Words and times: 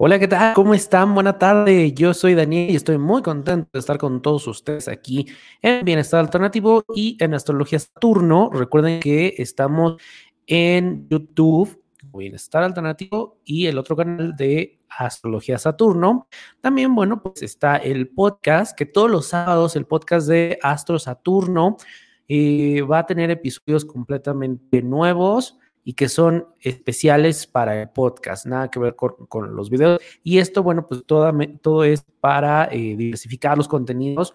Hola, 0.00 0.20
¿qué 0.20 0.28
tal? 0.28 0.54
¿Cómo 0.54 0.74
están? 0.74 1.12
Buena 1.12 1.38
tarde. 1.38 1.92
Yo 1.92 2.14
soy 2.14 2.36
Daniel 2.36 2.70
y 2.70 2.76
estoy 2.76 2.98
muy 2.98 3.20
contento 3.20 3.68
de 3.72 3.80
estar 3.80 3.98
con 3.98 4.22
todos 4.22 4.46
ustedes 4.46 4.86
aquí 4.86 5.26
en 5.60 5.84
Bienestar 5.84 6.20
Alternativo 6.20 6.84
y 6.94 7.16
en 7.18 7.34
Astrología 7.34 7.80
Saturno. 7.80 8.48
Recuerden 8.52 9.00
que 9.00 9.34
estamos 9.38 10.00
en 10.46 11.08
YouTube, 11.08 11.82
Bienestar 12.14 12.62
Alternativo 12.62 13.40
y 13.44 13.66
el 13.66 13.76
otro 13.76 13.96
canal 13.96 14.36
de 14.36 14.78
Astrología 14.88 15.58
Saturno. 15.58 16.28
También, 16.60 16.94
bueno, 16.94 17.20
pues 17.20 17.42
está 17.42 17.76
el 17.78 18.06
podcast, 18.06 18.78
que 18.78 18.86
todos 18.86 19.10
los 19.10 19.26
sábados 19.26 19.74
el 19.74 19.86
podcast 19.86 20.28
de 20.28 20.60
Astro 20.62 21.00
Saturno 21.00 21.76
eh, 22.28 22.82
va 22.82 23.00
a 23.00 23.06
tener 23.06 23.32
episodios 23.32 23.84
completamente 23.84 24.80
nuevos 24.80 25.58
y 25.88 25.94
que 25.94 26.10
son 26.10 26.46
especiales 26.60 27.46
para 27.46 27.80
el 27.80 27.88
podcast, 27.88 28.44
nada 28.44 28.70
que 28.70 28.78
ver 28.78 28.94
con, 28.94 29.56
los 29.56 29.70
videos. 29.70 29.98
Y 30.22 30.36
esto, 30.36 30.62
bueno, 30.62 30.86
pues 30.86 31.02
todo, 31.06 31.32
todo 31.62 31.82
es 31.82 32.04
para 32.20 32.68
eh, 32.70 32.94
diversificar 32.94 33.56
los 33.56 33.68
contenidos 33.68 34.34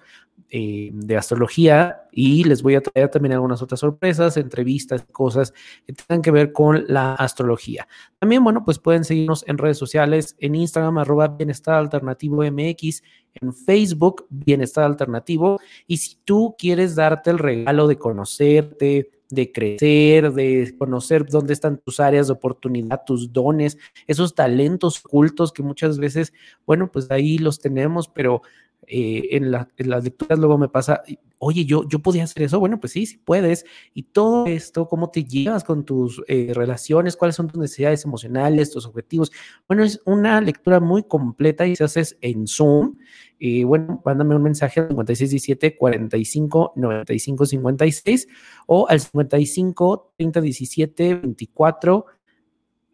eh, 0.49 0.89
de 0.91 1.15
astrología 1.15 2.07
y 2.11 2.43
les 2.43 2.63
voy 2.63 2.73
a 2.73 2.81
traer 2.81 3.09
también 3.09 3.33
algunas 3.33 3.61
otras 3.61 3.81
sorpresas, 3.81 4.35
entrevistas, 4.37 5.05
cosas 5.11 5.53
que 5.85 5.93
tengan 5.93 6.23
que 6.23 6.31
ver 6.31 6.53
con 6.53 6.85
la 6.87 7.13
astrología. 7.13 7.87
También, 8.17 8.43
bueno, 8.43 8.65
pues 8.65 8.79
pueden 8.79 9.03
seguirnos 9.03 9.47
en 9.47 9.59
redes 9.59 9.77
sociales, 9.77 10.35
en 10.39 10.55
Instagram, 10.55 10.97
arroba 10.97 11.27
Bienestar 11.27 11.75
Alternativo 11.75 12.43
MX, 12.43 13.03
en 13.35 13.53
Facebook, 13.53 14.25
Bienestar 14.31 14.85
Alternativo. 14.85 15.59
Y 15.85 15.97
si 15.97 16.17
tú 16.25 16.55
quieres 16.57 16.95
darte 16.95 17.29
el 17.29 17.37
regalo 17.37 17.87
de 17.87 17.99
conocerte, 17.99 19.11
de 19.33 19.51
crecer, 19.51 20.31
de 20.31 20.75
conocer 20.77 21.25
dónde 21.25 21.53
están 21.53 21.77
tus 21.77 21.99
áreas 21.99 22.27
de 22.27 22.33
oportunidad, 22.33 23.03
tus 23.05 23.31
dones, 23.31 23.77
esos 24.07 24.35
talentos 24.35 25.03
ocultos 25.03 25.51
que 25.51 25.63
muchas 25.63 25.97
veces, 25.97 26.33
bueno, 26.65 26.91
pues 26.91 27.09
ahí 27.11 27.37
los 27.37 27.59
tenemos, 27.59 28.07
pero 28.07 28.41
eh, 28.87 29.29
en, 29.31 29.51
las 29.51 30.03
lecturas 30.03 30.39
luego 30.39 30.57
me 30.57 30.69
pasa, 30.69 31.03
oye, 31.43 31.65
yo, 31.65 31.87
yo 31.87 31.99
podía 31.99 32.23
hacer 32.23 32.43
eso, 32.43 32.59
bueno, 32.59 32.79
pues 32.79 32.93
sí, 32.93 33.05
sí 33.05 33.17
puedes. 33.17 33.65
Y 33.93 34.03
todo 34.03 34.45
esto, 34.45 34.87
cómo 34.87 35.09
te 35.09 35.23
llevas 35.23 35.63
con 35.63 35.85
tus 35.85 36.21
eh, 36.27 36.51
relaciones, 36.53 37.15
cuáles 37.15 37.35
son 37.35 37.47
tus 37.47 37.59
necesidades 37.59 38.05
emocionales, 38.05 38.71
tus 38.71 38.85
objetivos. 38.85 39.31
Bueno, 39.67 39.83
es 39.83 40.01
una 40.05 40.41
lectura 40.41 40.79
muy 40.79 41.03
completa 41.03 41.65
y 41.67 41.75
se 41.75 41.83
hace 41.83 42.03
en 42.21 42.47
Zoom. 42.47 42.97
Y 43.37 43.63
bueno, 43.63 44.01
mándame 44.05 44.35
un 44.35 44.43
mensaje 44.43 44.79
al 44.79 44.87
5617 44.87 45.77
45 45.77 46.73
95 46.75 47.45
56 47.45 48.27
o 48.67 48.87
al 48.87 48.99
55 48.99 50.13
30 50.17 50.41
17 50.41 51.15
24 51.15 52.05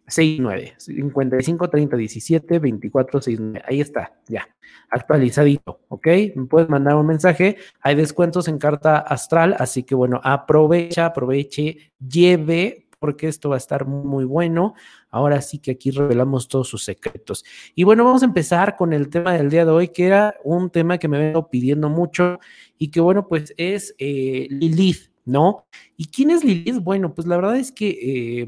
69, 0.10 0.74
55 0.78 1.70
30 1.70 1.98
17 1.98 2.60
24 2.60 3.22
69. 3.22 3.66
Ahí 3.68 3.82
está, 3.82 4.14
ya, 4.28 4.48
actualizadito, 4.90 5.82
¿ok? 5.88 6.08
Me 6.36 6.46
puedes 6.46 6.70
mandar 6.70 6.96
un 6.96 7.08
mensaje. 7.08 7.58
Hay 7.82 7.96
descuentos 7.96 8.48
en 8.48 8.58
carta 8.58 8.98
astral, 8.98 9.56
así 9.60 9.84
que 9.84 9.96
bueno, 9.96 10.20
aprovecha, 10.24 11.06
aproveche, 11.06 11.94
lleve, 12.00 12.88
porque 13.00 13.28
esto 13.28 13.50
va 13.50 13.56
a 13.56 13.58
estar 13.58 13.86
muy 13.86 14.26
bueno. 14.26 14.76
Ahora 15.10 15.42
sí 15.42 15.60
que 15.60 15.72
aquí 15.72 15.92
revelamos 15.92 16.48
todos 16.48 16.68
sus 16.68 16.84
secretos. 16.84 17.44
Y 17.74 17.84
bueno, 17.84 18.04
vamos 18.04 18.22
a 18.22 18.26
empezar 18.26 18.76
con 18.76 18.94
el 18.94 19.10
tema 19.10 19.34
del 19.34 19.50
día 19.50 19.66
de 19.66 19.72
hoy, 19.72 19.88
que 19.88 20.06
era 20.06 20.36
un 20.44 20.70
tema 20.70 20.98
que 20.98 21.08
me 21.08 21.18
vengo 21.18 21.50
pidiendo 21.50 21.90
mucho 21.90 22.40
y 22.78 22.92
que 22.92 23.00
bueno, 23.00 23.28
pues 23.28 23.54
es 23.58 23.96
eh, 23.98 24.48
Lilith, 24.50 25.12
¿no? 25.26 25.66
¿Y 25.98 26.06
quién 26.08 26.30
es 26.30 26.44
Lilith? 26.44 26.82
Bueno, 26.82 27.14
pues 27.14 27.28
la 27.28 27.38
verdad 27.38 27.58
es 27.58 27.72
que... 27.72 27.90
Eh, 27.90 28.48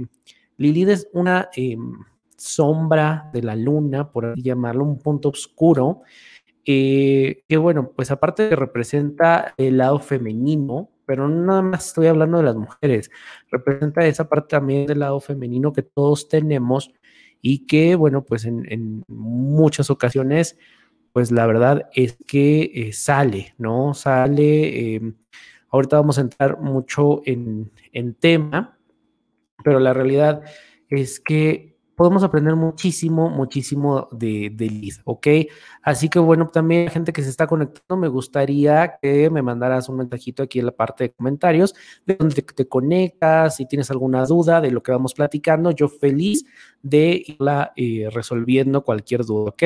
Lilith 0.62 0.90
es 0.90 1.10
una 1.14 1.50
em, 1.56 1.94
sombra 2.38 3.30
de 3.34 3.42
la 3.42 3.56
luna, 3.56 4.12
por 4.12 4.28
así 4.28 4.44
llamarlo, 4.44 4.84
un 4.84 5.00
punto 5.00 5.30
oscuro, 5.30 6.02
eh, 6.66 7.44
que 7.48 7.58
bueno, 7.58 7.92
pues 7.96 8.12
aparte 8.12 8.48
de 8.50 8.56
representa 8.56 9.56
el 9.58 9.78
lado 9.78 10.00
femenino, 10.00 10.92
pero 11.06 11.28
no 11.28 11.46
nada 11.46 11.62
más 11.64 11.88
estoy 11.88 12.08
hablando 12.08 12.38
de 12.38 12.44
las 12.44 12.56
mujeres, 12.56 13.10
representa 13.50 14.06
esa 14.06 14.30
parte 14.30 14.50
también 14.50 14.86
del 14.86 15.00
lado 15.00 15.20
femenino 15.20 15.74
que 15.74 15.82
todos 15.82 16.30
tenemos 16.30 16.94
y 17.42 17.66
que 17.66 17.96
bueno, 17.96 18.24
pues 18.24 18.46
en, 18.46 19.04
muchas 19.08 19.90
ocasiones, 19.90 20.58
pues 21.14 21.32
la 21.32 21.48
verdad 21.48 21.90
es 21.94 22.18
que 22.28 22.72
eh, 22.74 22.94
sale, 22.94 23.56
¿no? 23.58 23.96
Sale, 23.96 24.96
em, 24.96 25.16
ahorita 25.70 25.98
vamos 25.98 26.20
a 26.20 26.22
entrar 26.22 26.60
mucho 26.60 27.22
en, 27.26 27.72
en 27.92 28.14
tema, 28.14 28.78
pero 29.64 29.80
la 29.80 29.94
realidad 29.94 30.42
es 30.90 31.20
que 31.20 31.72
podemos 32.02 32.24
aprender 32.24 32.56
muchísimo, 32.56 33.30
muchísimo 33.30 34.10
de, 34.12 34.50
de 34.52 34.92
¿ok? 35.04 35.28
Así 35.84 36.10
que 36.10 36.18
bueno, 36.18 36.48
también 36.48 36.90
gente 36.90 37.14
que 37.14 37.22
se 37.22 37.30
está 37.30 37.46
conectando, 37.46 37.96
me 37.96 38.08
gustaría 38.08 38.98
que 39.00 39.30
me 39.30 39.44
mandaras 39.44 39.88
un 39.88 39.98
mensajito 39.98 40.42
aquí 40.42 40.58
en 40.58 40.66
la 40.66 40.72
parte 40.72 41.04
de 41.04 41.12
comentarios 41.12 41.76
de 42.08 42.16
donde 42.16 42.42
te, 42.42 42.68
conectas, 42.68 43.58
si 43.58 43.68
tienes 43.68 43.92
alguna 43.92 44.26
duda 44.26 44.62
de 44.62 44.72
lo 44.72 44.82
que 44.82 44.92
vamos 44.92 45.14
platicando, 45.14 45.70
yo 45.70 45.90
feliz 45.90 46.44
de 46.82 47.22
irla 47.24 47.72
eh, 47.76 48.10
resolviendo 48.12 48.84
cualquier 48.84 49.24
duda, 49.24 49.52
¿ok? 49.52 49.64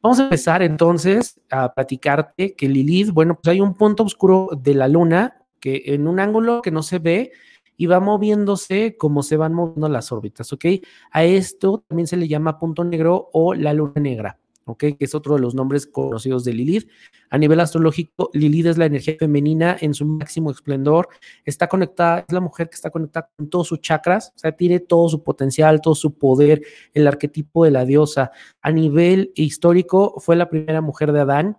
Vamos 0.00 0.18
a 0.18 0.24
empezar 0.24 0.62
entonces 0.62 1.38
a 1.50 1.74
platicarte 1.74 2.54
que 2.54 2.70
Lilith, 2.70 3.10
bueno, 3.10 3.34
pues 3.34 3.52
hay 3.52 3.60
un 3.60 3.74
punto 3.74 4.02
oscuro 4.02 4.48
de 4.58 4.72
la 4.72 4.88
luna 4.88 5.42
que 5.60 5.82
en 5.86 6.08
un 6.08 6.20
ángulo 6.20 6.62
que 6.62 6.70
no 6.70 6.82
se 6.82 7.00
ve, 7.00 7.32
y 7.76 7.86
va 7.86 8.00
moviéndose 8.00 8.96
como 8.96 9.22
se 9.22 9.36
van 9.36 9.54
moviendo 9.54 9.88
las 9.88 10.12
órbitas, 10.12 10.52
¿ok? 10.52 10.64
A 11.10 11.24
esto 11.24 11.84
también 11.88 12.06
se 12.06 12.16
le 12.16 12.28
llama 12.28 12.58
punto 12.58 12.84
negro 12.84 13.28
o 13.32 13.54
la 13.54 13.72
luna 13.72 14.00
negra. 14.00 14.38
¿ok? 14.66 14.78
Que 14.78 14.96
es 14.98 15.14
otro 15.14 15.34
de 15.34 15.40
los 15.40 15.54
nombres 15.54 15.86
conocidos 15.86 16.44
de 16.44 16.52
Lilith. 16.52 16.88
A 17.30 17.38
nivel 17.38 17.60
astrológico, 17.60 18.30
Lilith 18.32 18.66
es 18.66 18.78
la 18.78 18.86
energía 18.86 19.16
femenina 19.18 19.76
en 19.80 19.94
su 19.94 20.04
máximo 20.04 20.50
esplendor. 20.50 21.08
Está 21.44 21.68
conectada, 21.68 22.24
es 22.26 22.32
la 22.32 22.40
mujer 22.40 22.68
que 22.68 22.74
está 22.74 22.90
conectada 22.90 23.30
con 23.36 23.48
todos 23.48 23.68
sus 23.68 23.80
chakras, 23.80 24.32
o 24.34 24.38
sea, 24.38 24.52
tiene 24.52 24.80
todo 24.80 25.08
su 25.08 25.22
potencial, 25.22 25.80
todo 25.80 25.94
su 25.94 26.18
poder, 26.18 26.62
el 26.94 27.06
arquetipo 27.06 27.64
de 27.64 27.70
la 27.70 27.84
diosa. 27.84 28.32
A 28.60 28.72
nivel 28.72 29.32
histórico, 29.34 30.14
fue 30.18 30.36
la 30.36 30.50
primera 30.50 30.80
mujer 30.80 31.12
de 31.12 31.20
Adán, 31.20 31.58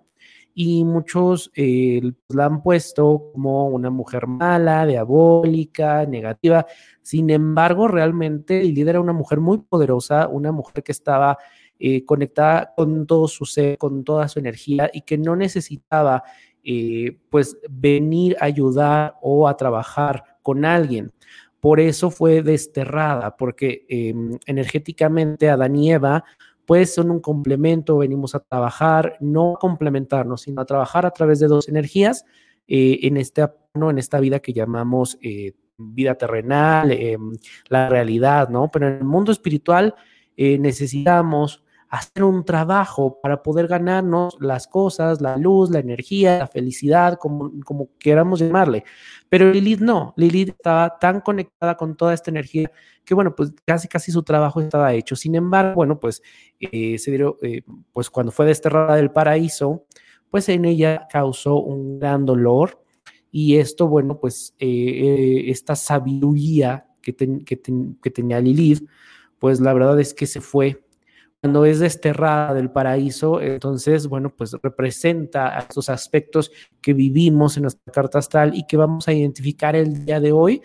y 0.59 0.84
muchos 0.84 1.51
eh, 1.56 2.01
la 2.29 2.45
han 2.45 2.63
puesto 2.63 3.29
como 3.31 3.68
una 3.68 3.91
mujer 3.91 4.25
mala, 4.25 4.88
diabólica, 4.88 6.03
negativa. 6.07 6.66
Sin 7.03 7.29
embargo, 7.29 7.88
realmente 7.88 8.63
Lilith 8.63 8.88
era 8.88 9.00
una 9.00 9.13
mujer 9.13 9.40
muy 9.40 9.59
poderosa, 9.59 10.28
una 10.28 10.51
mujer 10.51 10.81
que 10.84 10.91
estaba 10.91 11.38
eh, 11.78 12.03
conectada 12.06 12.73
con 12.75 13.06
todo 13.06 13.28
su 13.28 13.46
ser, 13.46 13.78
con 13.78 14.03
toda 14.03 14.28
su 14.28 14.40
energía 14.40 14.90
y 14.91 15.01
que 15.01 15.19
no 15.19 15.35
necesitaba 15.35 16.23
eh, 16.63 17.19
pues 17.29 17.56
venir 17.69 18.35
a 18.40 18.46
ayudar 18.46 19.13
o 19.22 19.47
a 19.47 19.56
trabajar 19.57 20.23
con 20.41 20.66
alguien. 20.66 21.12
Por 21.59 21.79
eso 21.79 22.09
fue 22.09 22.41
desterrada, 22.41 23.38
porque 23.38 23.85
em, 23.90 24.40
energéticamente 24.47 25.51
Adán 25.51 25.75
y 25.75 25.91
Eva 25.91 26.23
pues 26.67 26.94
son 26.94 27.09
un 27.09 27.22
complemento, 27.22 27.97
venimos 27.97 28.35
a 28.35 28.41
trabajar, 28.41 29.16
no 29.22 29.53
a 29.53 29.57
complementarnos, 29.57 30.41
sino 30.41 30.61
a 30.61 30.66
trabajar 30.66 31.05
a 31.05 31.11
través 31.11 31.39
de 31.39 31.47
dos 31.47 31.69
energías 31.69 32.25
eh, 32.67 33.00
en, 33.03 33.16
este, 33.16 33.47
¿no? 33.73 33.89
en 33.89 33.97
esta 33.97 34.19
vida 34.19 34.41
que 34.41 34.51
llamamos 34.51 35.17
eh, 35.22 35.53
vida 35.78 36.16
terrenal, 36.16 36.91
em, 36.91 37.38
la 37.69 37.88
realidad, 37.88 38.50
¿no? 38.50 38.69
Pero 38.69 38.89
en 38.89 38.97
el 38.97 39.05
mundo 39.05 39.31
espiritual 39.31 39.95
eh, 40.35 40.57
necesitamos 40.59 41.64
hacer 41.89 42.23
un 42.23 42.43
trabajo 42.43 43.19
para 43.22 43.41
poder 43.41 43.67
ganarnos 43.67 44.37
las 44.39 44.67
cosas, 44.67 45.22
la 45.22 45.37
luz, 45.37 45.69
la 45.69 45.79
energía, 45.79 46.39
la 46.39 46.47
felicidad, 46.47 47.17
como, 47.17 47.51
como 47.63 47.89
queramos 47.97 48.39
llamarle. 48.39 48.84
Pero 49.29 49.51
Lilith 49.51 49.79
no, 49.79 50.13
Lilith 50.17 50.49
estaba 50.49 50.97
tan 50.99 51.22
conectada 51.22 51.75
con 51.75 51.95
toda 51.95 52.13
esta 52.13 52.31
energía 52.31 52.72
que 53.05 53.13
bueno, 53.13 53.34
pues 53.35 53.53
casi 53.66 53.87
casi 53.87 54.11
su 54.11 54.23
trabajo 54.23 54.59
estaba 54.59 54.93
hecho. 54.93 55.16
Sin 55.16 55.35
embargo, 55.35 55.75
bueno, 55.75 55.99
pues 55.99 56.22
eh, 56.59 56.97
se 56.97 57.16
eh, 57.16 57.63
pues 57.93 58.09
cuando 58.09 58.31
fue 58.31 58.45
desterrada 58.45 58.95
del 58.97 59.11
paraíso, 59.11 59.85
pues 60.29 60.49
en 60.49 60.66
ella 60.66 61.07
causó 61.09 61.55
un 61.55 61.99
gran 61.99 62.25
dolor 62.25 62.84
y 63.31 63.57
esto, 63.57 63.87
bueno, 63.87 64.19
pues 64.19 64.55
eh, 64.59 65.45
esta 65.47 65.75
sabiduría 65.75 66.87
que, 67.01 67.16
que 67.16 68.11
tenía 68.11 68.41
Lilith, 68.41 68.85
pues 69.39 69.61
la 69.61 69.73
verdad 69.73 69.99
es 69.99 70.13
que 70.13 70.25
se 70.25 70.41
fue 70.41 70.86
cuando 71.41 71.66
es 71.66 71.79
desterrada 71.79 72.53
del 72.53 72.72
paraíso, 72.72 73.39
entonces, 73.39 74.07
bueno, 74.07 74.34
pues 74.35 74.53
representa 74.61 75.57
estos 75.59 75.89
aspectos 75.89 76.51
que 76.81 76.93
vivimos 76.93 77.57
en 77.57 77.63
nuestra 77.63 77.93
carta 77.93 78.19
astral 78.19 78.55
y 78.55 78.66
que 78.66 78.75
vamos 78.75 79.07
a 79.07 79.13
identificar 79.13 79.75
el 79.75 80.05
día 80.05 80.19
de 80.19 80.31
hoy, 80.31 80.61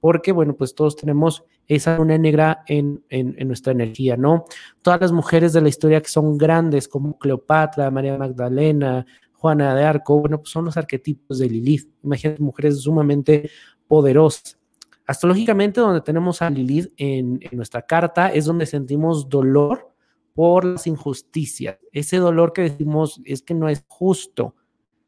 porque, 0.00 0.32
bueno, 0.32 0.54
pues 0.54 0.74
todos 0.74 0.96
tenemos 0.96 1.44
esa 1.66 1.96
luna 1.98 2.18
negra 2.18 2.64
en, 2.66 3.04
nuestra 3.46 3.72
energía, 3.72 4.16
¿no? 4.16 4.44
Todas 4.82 5.00
las 5.00 5.12
mujeres 5.12 5.52
de 5.52 5.60
la 5.60 5.68
historia 5.68 6.00
que 6.00 6.08
son 6.08 6.38
grandes, 6.38 6.88
como 6.88 7.18
Cleopatra, 7.18 7.90
María 7.90 8.16
Magdalena, 8.16 9.06
Juana 9.32 9.74
de 9.74 9.84
Arco, 9.84 10.20
bueno, 10.20 10.38
pues 10.38 10.50
son 10.50 10.64
los 10.64 10.76
arquetipos 10.76 11.38
de 11.38 11.48
Lilith. 11.48 11.88
Imagínate 12.02 12.42
mujeres 12.42 12.80
sumamente 12.80 13.50
poderosas. 13.86 14.58
Astrológicamente, 15.06 15.80
donde 15.80 16.00
tenemos 16.00 16.40
a 16.40 16.48
Lilith 16.48 16.92
en, 16.96 17.38
en 17.42 17.56
nuestra 17.56 17.82
carta, 17.82 18.28
es 18.28 18.46
donde 18.46 18.64
sentimos 18.64 19.28
dolor 19.28 19.93
por 20.34 20.64
las 20.64 20.86
injusticias, 20.86 21.78
ese 21.92 22.18
dolor 22.18 22.52
que 22.52 22.62
decimos 22.62 23.20
es 23.24 23.42
que 23.42 23.54
no 23.54 23.68
es 23.68 23.84
justo. 23.88 24.54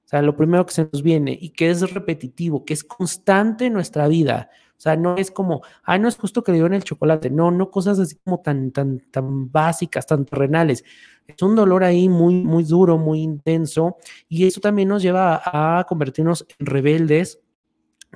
O 0.06 0.08
sea, 0.08 0.22
lo 0.22 0.36
primero 0.36 0.64
que 0.64 0.72
se 0.72 0.88
nos 0.90 1.02
viene 1.02 1.36
y 1.38 1.50
que 1.50 1.68
es 1.68 1.92
repetitivo, 1.92 2.64
que 2.64 2.74
es 2.74 2.84
constante 2.84 3.66
en 3.66 3.72
nuestra 3.72 4.06
vida. 4.06 4.50
O 4.78 4.80
sea, 4.80 4.94
no 4.94 5.16
es 5.16 5.30
como, 5.30 5.62
ay, 5.82 5.98
no 5.98 6.06
es 6.06 6.16
justo 6.16 6.44
que 6.44 6.52
le 6.52 6.58
en 6.58 6.74
el 6.74 6.84
chocolate. 6.84 7.30
No, 7.30 7.50
no 7.50 7.70
cosas 7.70 7.98
así 7.98 8.14
como 8.22 8.40
tan, 8.40 8.70
tan, 8.70 9.00
tan 9.10 9.50
básicas, 9.50 10.06
tan 10.06 10.24
terrenales. 10.24 10.84
Es 11.26 11.42
un 11.42 11.56
dolor 11.56 11.82
ahí 11.82 12.08
muy, 12.08 12.44
muy 12.44 12.62
duro, 12.62 12.98
muy 12.98 13.20
intenso. 13.20 13.96
Y 14.28 14.46
eso 14.46 14.60
también 14.60 14.88
nos 14.88 15.02
lleva 15.02 15.42
a, 15.44 15.84
convertirnos 15.88 16.46
en 16.58 16.66
rebeldes 16.66 17.40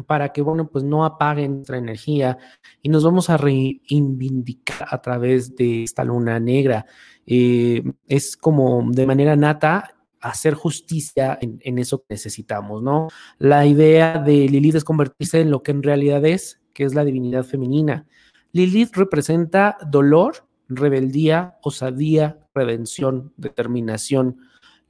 para 0.04 0.32
que, 0.32 0.42
bueno, 0.42 0.68
pues 0.68 0.84
no 0.84 1.04
apaguen 1.04 1.56
nuestra 1.56 1.78
energía 1.78 2.38
y 2.82 2.88
nos 2.88 3.04
vamos 3.04 3.30
a 3.30 3.36
reivindicar 3.36 4.88
a 4.90 5.00
través 5.00 5.54
de 5.56 5.84
esta 5.84 6.04
luna 6.04 6.38
negra. 6.40 6.86
Eh, 7.26 7.82
es 8.08 8.36
como 8.36 8.84
de 8.90 9.06
manera 9.06 9.36
nata 9.36 9.94
hacer 10.20 10.54
justicia 10.54 11.38
en, 11.40 11.78
eso 11.78 12.00
que 12.00 12.14
necesitamos, 12.14 12.82
¿no? 12.82 13.08
La 13.38 13.66
idea 13.66 14.18
de 14.18 14.48
Lilith 14.48 14.76
es 14.76 14.84
convertirse 14.84 15.40
en 15.40 15.50
lo 15.50 15.62
que 15.62 15.70
en 15.70 15.82
realidad 15.82 16.24
es, 16.26 16.60
que 16.74 16.84
es 16.84 16.94
la 16.94 17.04
divinidad 17.04 17.44
femenina. 17.44 18.06
Lilith 18.52 18.94
representa 18.96 19.78
dolor, 19.88 20.46
rebeldía, 20.68 21.56
osadía, 21.62 22.38
redención, 22.54 23.32
determinación, 23.36 24.40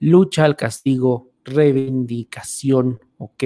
lucha 0.01 0.45
al 0.45 0.57
castigo, 0.57 1.31
reivindicación, 1.45 3.01
¿ok? 3.19 3.45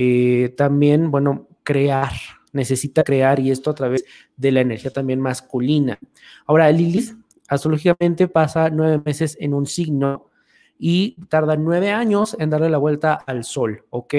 Eh, 0.00 0.54
también, 0.56 1.10
bueno, 1.10 1.48
crear, 1.64 2.12
necesita 2.52 3.02
crear 3.02 3.40
y 3.40 3.50
esto 3.50 3.70
a 3.70 3.74
través 3.74 4.04
de 4.36 4.52
la 4.52 4.60
energía 4.60 4.92
también 4.92 5.20
masculina. 5.20 5.98
Ahora, 6.46 6.70
Lilith 6.70 7.16
astrológicamente 7.48 8.28
pasa 8.28 8.70
nueve 8.70 9.02
meses 9.04 9.36
en 9.40 9.54
un 9.54 9.66
signo 9.66 10.26
y 10.78 11.16
tarda 11.28 11.56
nueve 11.56 11.90
años 11.90 12.36
en 12.38 12.48
darle 12.48 12.70
la 12.70 12.78
vuelta 12.78 13.14
al 13.14 13.42
Sol, 13.42 13.86
¿ok? 13.90 14.14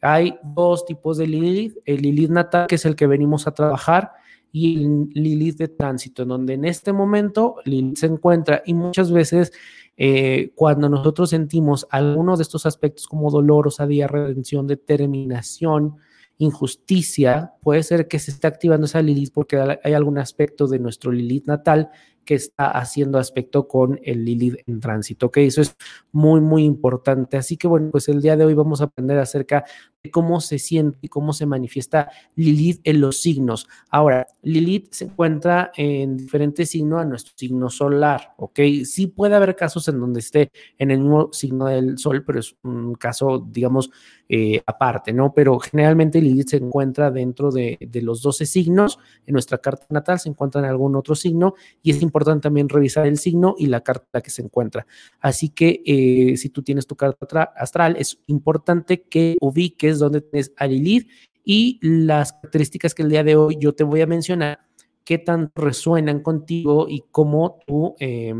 Hay 0.00 0.38
dos 0.44 0.86
tipos 0.86 1.18
de 1.18 1.26
Lilith, 1.26 1.78
el 1.84 2.00
Lilith 2.02 2.30
natal, 2.30 2.68
que 2.68 2.76
es 2.76 2.84
el 2.84 2.94
que 2.94 3.08
venimos 3.08 3.48
a 3.48 3.54
trabajar, 3.54 4.12
y 4.52 4.84
el 4.84 5.08
Lilith 5.14 5.56
de 5.56 5.66
tránsito, 5.66 6.22
en 6.22 6.28
donde 6.28 6.54
en 6.54 6.64
este 6.64 6.92
momento 6.92 7.56
Lilith 7.64 7.96
se 7.96 8.06
encuentra 8.06 8.62
y 8.64 8.72
muchas 8.72 9.10
veces 9.10 9.52
eh, 10.00 10.52
cuando 10.54 10.88
nosotros 10.88 11.30
sentimos 11.30 11.84
algunos 11.90 12.38
de 12.38 12.42
estos 12.42 12.66
aspectos 12.66 13.08
como 13.08 13.32
dolor, 13.32 13.66
osadía, 13.66 14.06
redención, 14.06 14.68
determinación, 14.68 15.96
injusticia, 16.38 17.54
puede 17.60 17.82
ser 17.82 18.06
que 18.06 18.20
se 18.20 18.30
esté 18.30 18.46
activando 18.46 18.86
esa 18.86 19.02
Lilith 19.02 19.32
porque 19.34 19.58
hay 19.82 19.92
algún 19.92 20.18
aspecto 20.18 20.68
de 20.68 20.78
nuestro 20.78 21.10
Lilith 21.10 21.46
natal 21.46 21.90
que 22.24 22.36
está 22.36 22.70
haciendo 22.70 23.18
aspecto 23.18 23.66
con 23.66 23.98
el 24.04 24.24
Lilith 24.24 24.58
en 24.66 24.78
tránsito. 24.78 25.26
Ok, 25.26 25.38
eso 25.38 25.62
es 25.62 25.76
muy, 26.12 26.40
muy 26.40 26.62
importante. 26.62 27.36
Así 27.36 27.56
que 27.56 27.66
bueno, 27.66 27.90
pues 27.90 28.08
el 28.08 28.22
día 28.22 28.36
de 28.36 28.44
hoy 28.44 28.54
vamos 28.54 28.80
a 28.80 28.84
aprender 28.84 29.18
acerca 29.18 29.64
cómo 30.12 30.40
se 30.40 30.58
siente 30.58 30.98
y 31.02 31.08
cómo 31.08 31.32
se 31.32 31.46
manifiesta 31.46 32.10
Lilith 32.34 32.80
en 32.84 33.00
los 33.00 33.20
signos. 33.20 33.66
Ahora, 33.90 34.26
Lilith 34.42 34.92
se 34.92 35.04
encuentra 35.04 35.72
en 35.76 36.16
diferentes 36.16 36.70
signos 36.70 37.00
a 37.00 37.04
nuestro 37.04 37.32
signo 37.36 37.70
solar. 37.70 38.34
Ok, 38.36 38.60
sí 38.84 39.06
puede 39.06 39.36
haber 39.36 39.56
casos 39.56 39.88
en 39.88 40.00
donde 40.00 40.20
esté 40.20 40.50
en 40.78 40.90
el 40.90 41.00
mismo 41.00 41.32
signo 41.32 41.66
del 41.66 41.98
sol, 41.98 42.24
pero 42.24 42.40
es 42.40 42.56
un 42.62 42.94
caso, 42.94 43.46
digamos, 43.50 43.90
eh, 44.28 44.62
aparte, 44.66 45.12
¿no? 45.12 45.32
Pero 45.32 45.58
generalmente 45.58 46.20
Lilith 46.20 46.50
se 46.50 46.56
encuentra 46.58 47.10
dentro 47.10 47.50
de, 47.50 47.78
los 48.02 48.22
12 48.22 48.46
signos. 48.46 48.98
En 49.26 49.32
nuestra 49.32 49.58
carta 49.58 49.86
natal 49.88 50.20
se 50.20 50.28
encuentra 50.28 50.60
en 50.60 50.66
algún 50.66 50.94
otro 50.94 51.14
signo 51.14 51.54
y 51.82 51.90
es 51.90 52.02
importante 52.02 52.18
importante 52.18 52.42
también 52.42 52.68
revisar 52.68 53.06
el 53.06 53.16
signo 53.16 53.54
y 53.58 53.66
la 53.66 53.82
carta 53.82 54.20
que 54.20 54.30
se 54.30 54.42
encuentra. 54.42 54.86
Así 55.20 55.50
que 55.50 55.82
eh, 55.86 56.36
si 56.36 56.48
tú 56.50 56.62
tienes 56.62 56.86
tu 56.86 56.96
carta 56.96 57.52
astral, 57.56 57.96
es 57.96 58.18
importante 58.26 59.02
que 59.02 59.36
ubiques 59.40 59.87
dónde 59.92 60.20
tienes 60.20 60.52
a 60.56 60.66
Lilith 60.66 61.08
y 61.44 61.78
las 61.82 62.32
características 62.32 62.94
que 62.94 63.02
el 63.02 63.08
día 63.08 63.24
de 63.24 63.36
hoy 63.36 63.56
yo 63.58 63.74
te 63.74 63.84
voy 63.84 64.02
a 64.02 64.06
mencionar, 64.06 64.60
qué 65.04 65.16
tanto 65.16 65.62
resuenan 65.62 66.20
contigo 66.20 66.86
y 66.86 67.04
cómo 67.10 67.60
tú 67.66 67.94
eh, 67.98 68.34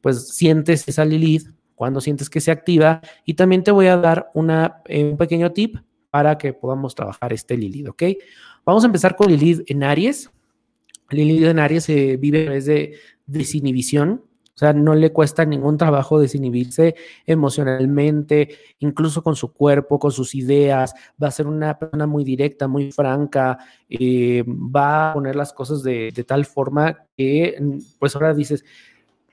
pues 0.00 0.34
sientes 0.34 0.88
esa 0.88 1.04
Lilith, 1.04 1.48
cuando 1.76 2.00
sientes 2.00 2.28
que 2.28 2.40
se 2.40 2.50
activa. 2.50 3.00
Y 3.24 3.34
también 3.34 3.62
te 3.62 3.70
voy 3.70 3.86
a 3.86 3.96
dar 3.96 4.30
una, 4.34 4.82
eh, 4.86 5.04
un 5.04 5.16
pequeño 5.16 5.52
tip 5.52 5.76
para 6.10 6.36
que 6.36 6.52
podamos 6.52 6.96
trabajar 6.96 7.32
este 7.32 7.56
Lilith, 7.56 7.88
¿ok? 7.88 8.02
Vamos 8.64 8.82
a 8.82 8.86
empezar 8.86 9.14
con 9.14 9.30
Lilith 9.30 9.62
en 9.70 9.84
Aries. 9.84 10.28
Lilith 11.10 11.44
en 11.44 11.60
Aries 11.60 11.84
se 11.84 12.16
vive 12.16 12.42
a 12.42 12.44
través 12.46 12.66
de 12.66 12.96
desinhibición, 13.26 14.24
o 14.58 14.60
sea, 14.60 14.72
no 14.72 14.96
le 14.96 15.12
cuesta 15.12 15.44
ningún 15.44 15.78
trabajo 15.78 16.18
desinhibirse 16.18 16.96
emocionalmente, 17.24 18.56
incluso 18.80 19.22
con 19.22 19.36
su 19.36 19.52
cuerpo, 19.52 20.00
con 20.00 20.10
sus 20.10 20.34
ideas. 20.34 20.94
Va 21.22 21.28
a 21.28 21.30
ser 21.30 21.46
una 21.46 21.78
persona 21.78 22.08
muy 22.08 22.24
directa, 22.24 22.66
muy 22.66 22.90
franca. 22.90 23.56
Eh, 23.88 24.42
va 24.44 25.10
a 25.10 25.14
poner 25.14 25.36
las 25.36 25.52
cosas 25.52 25.84
de, 25.84 26.10
tal 26.26 26.44
forma 26.44 27.04
que, 27.16 27.56
pues 28.00 28.16
ahora 28.16 28.34
dices, 28.34 28.64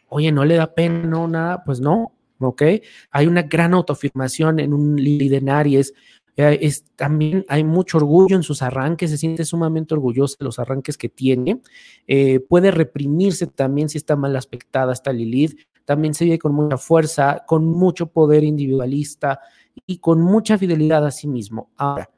oye, 0.10 0.32
no 0.32 0.46
le 0.46 0.58
da 0.58 0.76
pena, 0.76 1.08
no, 1.08 1.28
nada. 1.28 1.64
Pues 1.64 1.80
no, 1.80 2.12
¿ok? 2.38 2.62
Hay 3.10 3.26
una 3.26 3.42
gran 3.42 3.74
autoafirmación 3.74 4.60
en 4.60 4.76
un 4.76 4.96
Lilith 4.96 5.50
Aries. 5.50 5.92
Eh, 6.38 6.60
es, 6.62 6.86
también 6.96 7.46
hay 7.48 7.64
mucho 7.64 7.98
orgullo 7.98 8.36
en 8.36 8.44
sus 8.44 8.62
arranques, 8.62 9.10
se 9.10 9.18
siente 9.18 9.46
sumamente 9.46 9.94
orgullosa 9.94 10.36
de 10.40 10.46
los 10.46 10.60
arranques 10.60 10.98
que 10.98 11.10
tiene. 11.10 11.62
Eh, 12.08 12.40
puede 12.40 12.72
reprimirse 12.72 13.48
también 13.48 13.90
si 13.90 13.98
está 13.98 14.16
mal 14.16 14.36
aspectada 14.36 14.94
esta 14.94 15.14
Lilith. 15.14 15.58
También 15.86 16.14
se 16.14 16.26
ve 16.26 16.40
con 16.40 16.54
mucha 16.54 16.78
fuerza, 16.78 17.44
con 17.48 17.66
mucho 17.66 18.08
poder 18.08 18.44
individualista 18.44 19.40
y 19.86 20.00
con 20.00 20.22
mucha 20.22 20.58
fidelidad 20.58 21.06
a 21.06 21.12
sí 21.12 21.28
mismo. 21.28 21.70
Ahora, 21.78 22.10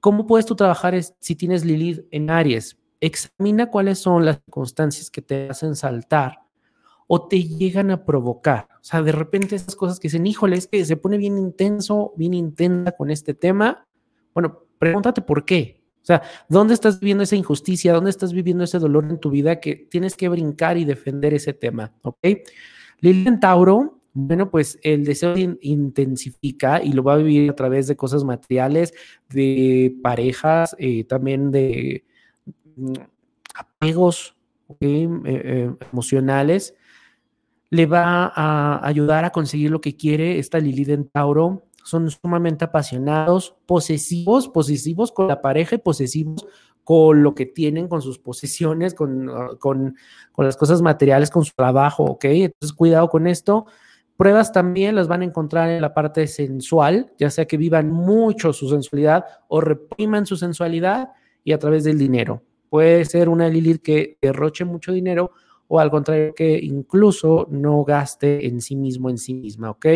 ¿cómo 0.00 0.26
puedes 0.26 0.46
tú 0.46 0.54
trabajar 0.54 0.94
si 1.18 1.34
tienes 1.34 1.64
Lilith 1.64 2.04
en 2.10 2.30
Aries? 2.30 2.78
Examina 3.00 3.70
cuáles 3.70 3.98
son 3.98 4.24
las 4.24 4.40
circunstancias 4.44 5.10
que 5.10 5.22
te 5.22 5.48
hacen 5.48 5.74
saltar 5.74 6.47
o 7.08 7.26
te 7.26 7.42
llegan 7.42 7.90
a 7.90 8.04
provocar. 8.04 8.68
O 8.74 8.84
sea, 8.84 9.02
de 9.02 9.12
repente 9.12 9.56
esas 9.56 9.74
cosas 9.74 9.98
que 9.98 10.08
dicen, 10.08 10.26
híjole, 10.26 10.56
es 10.56 10.68
que 10.68 10.84
se 10.84 10.96
pone 10.96 11.16
bien 11.16 11.36
intenso, 11.38 12.12
bien 12.16 12.34
intensa 12.34 12.92
con 12.92 13.10
este 13.10 13.34
tema. 13.34 13.86
Bueno, 14.34 14.66
pregúntate 14.78 15.22
por 15.22 15.44
qué. 15.44 15.82
O 16.02 16.04
sea, 16.04 16.22
¿dónde 16.48 16.74
estás 16.74 17.00
viviendo 17.00 17.24
esa 17.24 17.34
injusticia? 17.34 17.94
¿Dónde 17.94 18.10
estás 18.10 18.32
viviendo 18.32 18.62
ese 18.62 18.78
dolor 18.78 19.06
en 19.08 19.18
tu 19.18 19.30
vida 19.30 19.58
que 19.58 19.74
tienes 19.90 20.16
que 20.16 20.28
brincar 20.28 20.76
y 20.76 20.84
defender 20.84 21.32
ese 21.32 21.54
tema? 21.54 21.92
¿Ok? 22.02 22.18
Lilian 23.00 23.40
Tauro, 23.40 24.00
bueno, 24.12 24.50
pues 24.50 24.78
el 24.82 25.04
deseo 25.04 25.34
intensifica 25.62 26.82
y 26.82 26.92
lo 26.92 27.02
va 27.02 27.14
a 27.14 27.18
vivir 27.18 27.50
a 27.50 27.56
través 27.56 27.86
de 27.86 27.96
cosas 27.96 28.22
materiales, 28.22 28.92
de 29.30 29.96
parejas, 30.02 30.76
eh, 30.78 31.04
también 31.04 31.50
de 31.50 32.04
mm, 32.76 32.92
apegos 33.54 34.36
eh, 34.80 35.08
eh, 35.24 35.70
emocionales 35.90 36.74
le 37.70 37.86
va 37.86 38.32
a 38.34 38.86
ayudar 38.86 39.24
a 39.24 39.30
conseguir 39.30 39.70
lo 39.70 39.80
que 39.80 39.96
quiere. 39.96 40.38
Esta 40.38 40.58
Lilith 40.58 40.88
en 40.88 41.08
Tauro 41.08 41.64
son 41.84 42.10
sumamente 42.10 42.64
apasionados, 42.64 43.56
posesivos, 43.66 44.48
posesivos 44.48 45.12
con 45.12 45.28
la 45.28 45.40
pareja 45.40 45.76
y 45.76 45.78
posesivos 45.78 46.46
con 46.84 47.22
lo 47.22 47.34
que 47.34 47.44
tienen, 47.44 47.86
con 47.86 48.00
sus 48.00 48.18
posesiones, 48.18 48.94
con, 48.94 49.30
con, 49.58 49.96
con 50.32 50.46
las 50.46 50.56
cosas 50.56 50.80
materiales, 50.80 51.30
con 51.30 51.44
su 51.44 51.52
trabajo, 51.54 52.04
¿ok? 52.04 52.24
Entonces, 52.24 52.74
cuidado 52.74 53.08
con 53.08 53.26
esto. 53.26 53.66
Pruebas 54.16 54.52
también 54.52 54.94
las 54.94 55.06
van 55.06 55.20
a 55.20 55.26
encontrar 55.26 55.68
en 55.68 55.82
la 55.82 55.94
parte 55.94 56.26
sensual, 56.26 57.12
ya 57.18 57.30
sea 57.30 57.44
que 57.44 57.56
vivan 57.56 57.90
mucho 57.90 58.52
su 58.52 58.68
sensualidad 58.68 59.24
o 59.48 59.60
repriman 59.60 60.26
su 60.26 60.36
sensualidad 60.36 61.10
y 61.44 61.52
a 61.52 61.58
través 61.58 61.84
del 61.84 61.98
dinero. 61.98 62.42
Puede 62.68 63.04
ser 63.04 63.28
una 63.28 63.48
Lilith 63.48 63.82
que 63.82 64.18
derroche 64.20 64.64
mucho 64.64 64.92
dinero 64.92 65.32
o 65.68 65.78
al 65.78 65.90
contrario 65.90 66.34
que 66.34 66.58
incluso 66.58 67.46
no 67.50 67.84
gaste 67.84 68.46
en 68.46 68.60
sí 68.60 68.74
mismo, 68.74 69.10
en 69.10 69.18
sí 69.18 69.34
misma, 69.34 69.70
¿ok? 69.70 69.86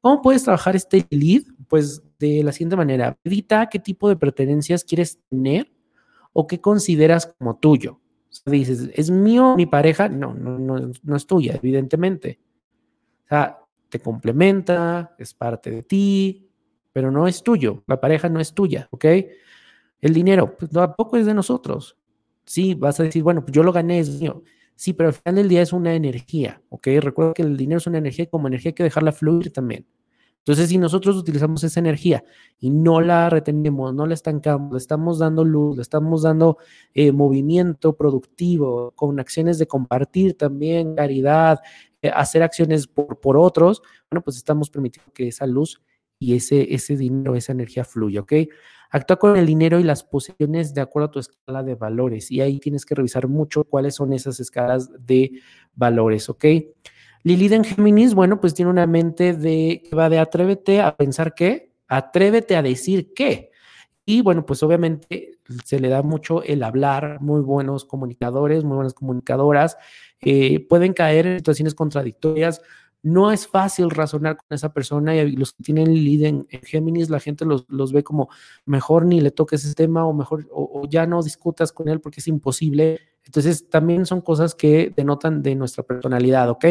¿Cómo 0.00 0.22
puedes 0.22 0.44
trabajar 0.44 0.76
este 0.76 1.06
lead? 1.10 1.42
Pues 1.66 2.02
de 2.18 2.44
la 2.44 2.52
siguiente 2.52 2.76
manera, 2.76 3.18
medita 3.24 3.68
qué 3.68 3.78
tipo 3.78 4.08
de 4.08 4.16
pertenencias 4.16 4.84
quieres 4.84 5.18
tener 5.30 5.72
o 6.32 6.46
qué 6.46 6.60
consideras 6.60 7.34
como 7.38 7.56
tuyo. 7.56 8.00
Dices, 8.44 8.90
¿es 8.94 9.10
mío 9.10 9.54
mi 9.56 9.66
pareja? 9.66 10.08
No, 10.08 10.34
no, 10.34 10.58
no, 10.58 10.90
no 11.02 11.16
es 11.16 11.26
tuya, 11.26 11.54
evidentemente. 11.54 12.40
O 13.24 13.28
sea, 13.28 13.58
te 13.88 14.00
complementa, 14.00 15.14
es 15.18 15.32
parte 15.32 15.70
de 15.70 15.82
ti, 15.84 16.50
pero 16.92 17.10
no 17.10 17.26
es 17.26 17.42
tuyo. 17.42 17.82
La 17.86 18.00
pareja 18.00 18.28
no 18.28 18.40
es 18.40 18.52
tuya, 18.52 18.88
¿ok? 18.90 19.04
El 20.00 20.12
dinero, 20.12 20.56
pues 20.58 20.70
tampoco 20.70 21.16
es 21.16 21.24
de 21.24 21.32
nosotros. 21.32 21.96
Sí, 22.44 22.74
vas 22.74 23.00
a 23.00 23.04
decir, 23.04 23.22
bueno, 23.22 23.42
pues 23.42 23.52
yo 23.52 23.62
lo 23.62 23.72
gané, 23.72 24.00
es 24.00 24.20
mío. 24.20 24.42
Sí, 24.76 24.92
pero 24.92 25.08
al 25.08 25.14
final 25.14 25.36
del 25.36 25.48
día 25.48 25.62
es 25.62 25.72
una 25.72 25.94
energía, 25.94 26.60
¿ok? 26.68 26.88
Recuerda 27.00 27.34
que 27.34 27.42
el 27.42 27.56
dinero 27.56 27.78
es 27.78 27.86
una 27.86 27.98
energía 27.98 28.26
como 28.26 28.48
energía 28.48 28.70
hay 28.70 28.74
que 28.74 28.82
dejarla 28.82 29.12
fluir 29.12 29.52
también. 29.52 29.86
Entonces, 30.38 30.68
si 30.68 30.76
nosotros 30.76 31.16
utilizamos 31.16 31.64
esa 31.64 31.80
energía 31.80 32.22
y 32.58 32.68
no 32.68 33.00
la 33.00 33.30
retenemos, 33.30 33.94
no 33.94 34.06
la 34.06 34.12
estancamos, 34.12 34.72
le 34.72 34.78
estamos 34.78 35.18
dando 35.18 35.42
luz, 35.42 35.76
le 35.76 35.82
estamos 35.82 36.22
dando 36.22 36.58
eh, 36.92 37.12
movimiento 37.12 37.96
productivo 37.96 38.92
con 38.94 39.18
acciones 39.20 39.58
de 39.58 39.66
compartir 39.66 40.36
también, 40.36 40.96
caridad, 40.96 41.60
eh, 42.02 42.10
hacer 42.14 42.42
acciones 42.42 42.86
por, 42.86 43.20
por, 43.20 43.38
otros, 43.38 43.80
bueno, 44.10 44.22
pues 44.22 44.36
estamos 44.36 44.68
permitiendo 44.68 45.10
que 45.14 45.28
esa 45.28 45.46
luz 45.46 45.80
y 46.18 46.34
ese, 46.34 46.74
ese 46.74 46.96
dinero, 46.98 47.36
esa 47.36 47.52
energía 47.52 47.84
fluya, 47.84 48.20
¿ok? 48.20 48.32
Actúa 48.90 49.16
con 49.16 49.36
el 49.36 49.46
dinero 49.46 49.80
y 49.80 49.82
las 49.82 50.04
posiciones 50.04 50.74
de 50.74 50.80
acuerdo 50.80 51.08
a 51.08 51.10
tu 51.10 51.18
escala 51.18 51.62
de 51.62 51.74
valores 51.74 52.30
y 52.30 52.40
ahí 52.40 52.60
tienes 52.60 52.86
que 52.86 52.94
revisar 52.94 53.28
mucho 53.28 53.64
cuáles 53.64 53.96
son 53.96 54.12
esas 54.12 54.38
escalas 54.40 54.90
de 55.04 55.32
valores, 55.74 56.28
¿ok? 56.28 56.44
Lilith 57.24 57.52
en 57.52 57.64
Géminis, 57.64 58.14
bueno, 58.14 58.40
pues 58.40 58.54
tiene 58.54 58.70
una 58.70 58.86
mente 58.86 59.32
de 59.32 59.82
que 59.88 59.96
va 59.96 60.10
de 60.10 60.18
atrévete 60.18 60.82
a 60.82 60.94
pensar 60.94 61.34
qué, 61.34 61.72
atrévete 61.88 62.54
a 62.54 62.62
decir 62.62 63.14
qué. 63.14 63.50
Y 64.04 64.20
bueno, 64.20 64.44
pues 64.44 64.62
obviamente 64.62 65.38
se 65.64 65.80
le 65.80 65.88
da 65.88 66.02
mucho 66.02 66.42
el 66.42 66.62
hablar, 66.62 67.20
muy 67.22 67.40
buenos 67.40 67.86
comunicadores, 67.86 68.62
muy 68.62 68.74
buenas 68.74 68.92
comunicadoras, 68.92 69.78
eh, 70.20 70.66
pueden 70.68 70.92
caer 70.92 71.26
en 71.26 71.38
situaciones 71.38 71.74
contradictorias. 71.74 72.60
No 73.04 73.30
es 73.30 73.46
fácil 73.46 73.90
razonar 73.90 74.36
con 74.36 74.46
esa 74.50 74.72
persona 74.72 75.14
y 75.14 75.36
los 75.36 75.52
que 75.52 75.62
tienen 75.62 75.94
Lilith 75.94 76.24
en, 76.24 76.48
Géminis, 76.64 77.08
la 77.08 77.20
gente 77.20 77.44
los, 77.44 77.64
los, 77.68 77.92
ve 77.92 78.02
como 78.02 78.28
mejor 78.66 79.04
ni 79.04 79.20
le 79.20 79.30
toques 79.30 79.64
ese 79.64 79.74
tema 79.74 80.04
o 80.04 80.12
mejor 80.12 80.48
o, 80.50 80.80
o 80.82 80.88
ya 80.88 81.06
no 81.06 81.22
discutas 81.22 81.70
con 81.72 81.88
él 81.88 82.00
porque 82.00 82.20
es 82.20 82.26
imposible 82.26 83.00
entonces, 83.26 83.68
también 83.70 84.04
son 84.04 84.20
cosas 84.20 84.54
que 84.54 84.92
denotan 84.94 85.42
de 85.42 85.54
nuestra 85.54 85.82
personalidad, 85.82 86.50
¿ok? 86.50 86.66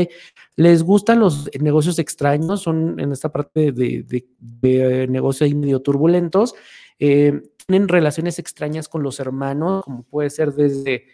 Les 0.56 0.84
gustan 0.84 1.20
los 1.20 1.50
negocios 1.60 1.98
extraños, 1.98 2.62
son 2.62 3.00
en 3.00 3.12
esta 3.12 3.32
parte 3.32 3.72
de, 3.72 4.04
de, 4.40 5.08
negocios 5.08 5.48
ahí 5.48 5.56
medio 5.56 5.82
turbulentos. 5.82 6.54
Eh, 7.00 7.42
tienen 7.66 7.88
relaciones 7.88 8.38
extrañas 8.38 8.88
con 8.88 9.02
los 9.02 9.20
hermanos, 9.20 9.84
como 9.84 10.04
puede 10.04 10.30
ser 10.30 10.54
desde 10.54 11.06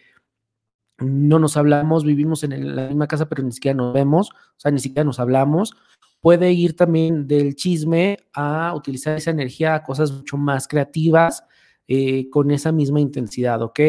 no 1.00 1.38
nos 1.38 1.56
hablamos, 1.56 2.04
vivimos 2.04 2.44
en 2.44 2.76
la 2.76 2.88
misma 2.88 3.06
casa, 3.06 3.28
pero 3.28 3.42
ni 3.42 3.52
siquiera 3.52 3.76
nos 3.76 3.92
vemos, 3.92 4.30
o 4.30 4.60
sea, 4.60 4.70
ni 4.70 4.80
siquiera 4.80 5.04
nos 5.04 5.20
hablamos. 5.20 5.74
Puede 6.20 6.52
ir 6.52 6.76
también 6.76 7.26
del 7.26 7.54
chisme 7.54 8.18
a 8.34 8.74
utilizar 8.74 9.16
esa 9.16 9.30
energía 9.30 9.74
a 9.74 9.82
cosas 9.82 10.12
mucho 10.12 10.36
más 10.36 10.68
creativas 10.68 11.44
eh, 11.88 12.28
con 12.30 12.50
esa 12.50 12.72
misma 12.72 13.00
intensidad, 13.00 13.62
¿ok? 13.62 13.80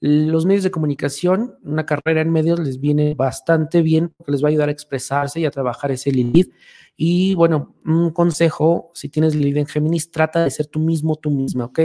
Los 0.00 0.44
medios 0.44 0.64
de 0.64 0.70
comunicación, 0.70 1.56
una 1.62 1.86
carrera 1.86 2.20
en 2.20 2.30
medios 2.30 2.60
les 2.60 2.78
viene 2.78 3.14
bastante 3.14 3.80
bien 3.80 4.10
porque 4.16 4.32
les 4.32 4.44
va 4.44 4.48
a 4.48 4.50
ayudar 4.50 4.68
a 4.68 4.72
expresarse 4.72 5.40
y 5.40 5.46
a 5.46 5.50
trabajar 5.50 5.90
ese 5.90 6.12
Lilith. 6.12 6.52
Y 6.96 7.34
bueno, 7.34 7.74
un 7.84 8.10
consejo, 8.10 8.90
si 8.94 9.08
tienes 9.08 9.34
Lilith 9.34 9.56
en 9.56 9.66
Géminis, 9.66 10.10
trata 10.10 10.44
de 10.44 10.50
ser 10.50 10.66
tú 10.66 10.78
mismo, 10.78 11.16
tú 11.16 11.30
misma, 11.30 11.64
¿ok? 11.64 11.80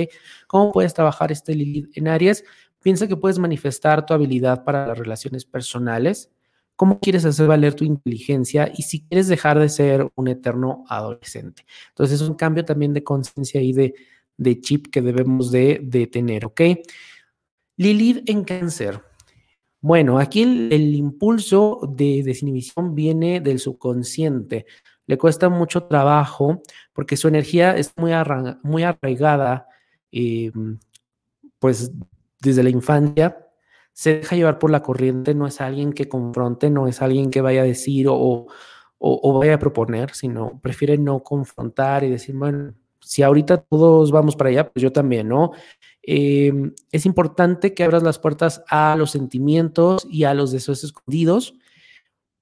¿Cómo 0.47 0.71
puedes 0.71 0.93
trabajar 0.93 1.31
este 1.31 1.55
Lilith 1.55 1.97
en 1.97 2.09
Aries? 2.09 2.43
Piensa 2.81 3.07
que 3.07 3.17
puedes 3.17 3.39
manifestar 3.39 4.05
tu 4.05 4.13
habilidad 4.13 4.63
para 4.63 4.87
las 4.87 4.97
relaciones 4.97 5.45
personales, 5.45 6.31
cómo 6.75 6.99
quieres 6.99 7.25
hacer 7.25 7.47
valer 7.47 7.73
tu 7.73 7.83
inteligencia 7.83 8.71
y 8.73 8.83
si 8.83 9.01
quieres 9.01 9.27
dejar 9.27 9.59
de 9.59 9.69
ser 9.69 10.09
un 10.15 10.27
eterno 10.29 10.85
adolescente. 10.87 11.65
Entonces 11.89 12.21
es 12.21 12.27
un 12.27 12.35
cambio 12.35 12.63
también 12.63 12.93
de 12.93 13.03
conciencia 13.03 13.61
y 13.61 13.73
de, 13.73 13.93
de, 14.37 14.61
chip 14.61 14.87
que 14.87 15.01
debemos 15.01 15.51
de, 15.51 15.81
de 15.83 16.07
tener, 16.07 16.45
¿ok? 16.45 16.61
Lilith 17.75 18.29
en 18.29 18.43
cáncer. 18.43 19.01
Bueno, 19.81 20.19
aquí 20.19 20.41
el, 20.43 20.95
impulso 20.95 21.79
de 21.89 22.21
desinhibición 22.23 22.95
viene 22.95 23.39
del 23.39 23.59
subconsciente. 23.59 24.65
Le 25.07 25.17
cuesta 25.17 25.47
mucho 25.47 25.83
trabajo 25.83 26.61
porque 26.91 27.15
su 27.15 27.29
energía 27.29 27.77
es 27.77 27.93
muy, 27.95 28.11
muy 28.63 28.83
arraigada, 28.83 29.67
em, 30.11 30.79
pues 31.59 31.91
desde 32.39 32.63
la 32.63 32.69
infancia. 32.69 33.45
Se 33.93 34.19
deja 34.19 34.35
llevar 34.35 34.59
por 34.59 34.71
la 34.71 34.81
corriente, 34.81 35.33
no 35.33 35.47
es 35.47 35.61
alguien 35.61 35.93
que 35.93 36.07
confronte, 36.07 36.69
no 36.69 36.87
es 36.87 37.01
alguien 37.01 37.31
que 37.31 37.41
vaya 37.41 37.61
a 37.61 37.65
decir 37.65 38.07
o, 38.09 38.47
vaya 38.99 39.55
a 39.55 39.59
proponer, 39.59 40.13
sino 40.13 40.59
prefiere 40.61 40.97
no 40.97 41.21
confrontar 41.21 42.03
y 42.03 42.09
decir, 42.09 42.35
bueno, 42.35 42.73
si 43.01 43.23
ahorita 43.23 43.57
todos 43.57 44.11
vamos 44.11 44.35
para 44.35 44.49
allá, 44.49 44.69
pues 44.71 44.83
yo 44.83 44.91
también, 44.91 45.27
¿no? 45.27 45.51
Em, 46.01 46.73
es 46.91 47.05
importante 47.05 47.73
que 47.73 47.83
abras 47.83 48.03
las 48.03 48.19
puertas 48.19 48.63
a 48.69 48.95
los 48.97 49.11
sentimientos 49.11 50.07
y 50.09 50.23
a 50.23 50.33
los 50.33 50.51
deseos 50.51 50.83
escondidos. 50.83 51.55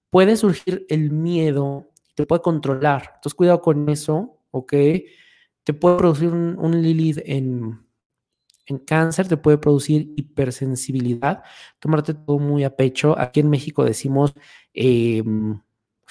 Puede 0.09 0.37
surgir 0.37 0.85
el 0.89 1.11
miedo, 1.11 1.89
te 2.15 2.25
puede 2.25 2.41
controlar. 2.41 3.11
Entonces, 3.15 3.33
cuidado 3.33 3.61
con 3.61 3.89
eso, 3.89 4.39
¿ok? 4.51 4.73
Te 5.63 5.73
puede 5.73 5.97
producir 5.97 6.29
un, 6.29 6.81
Lilith 6.81 7.19
en, 7.25 7.87
en 8.67 8.77
cáncer, 8.79 9.27
te 9.27 9.38
puede 9.38 9.57
producir 9.57 10.13
hipersensibilidad, 10.15 11.43
tomarte 11.79 12.13
todo 12.13 12.39
muy 12.39 12.63
a 12.63 12.75
pecho. 12.75 13.17
Aquí 13.17 13.39
en 13.39 13.50
México 13.50 13.83
decimos 13.83 14.33
eh, 14.74 15.24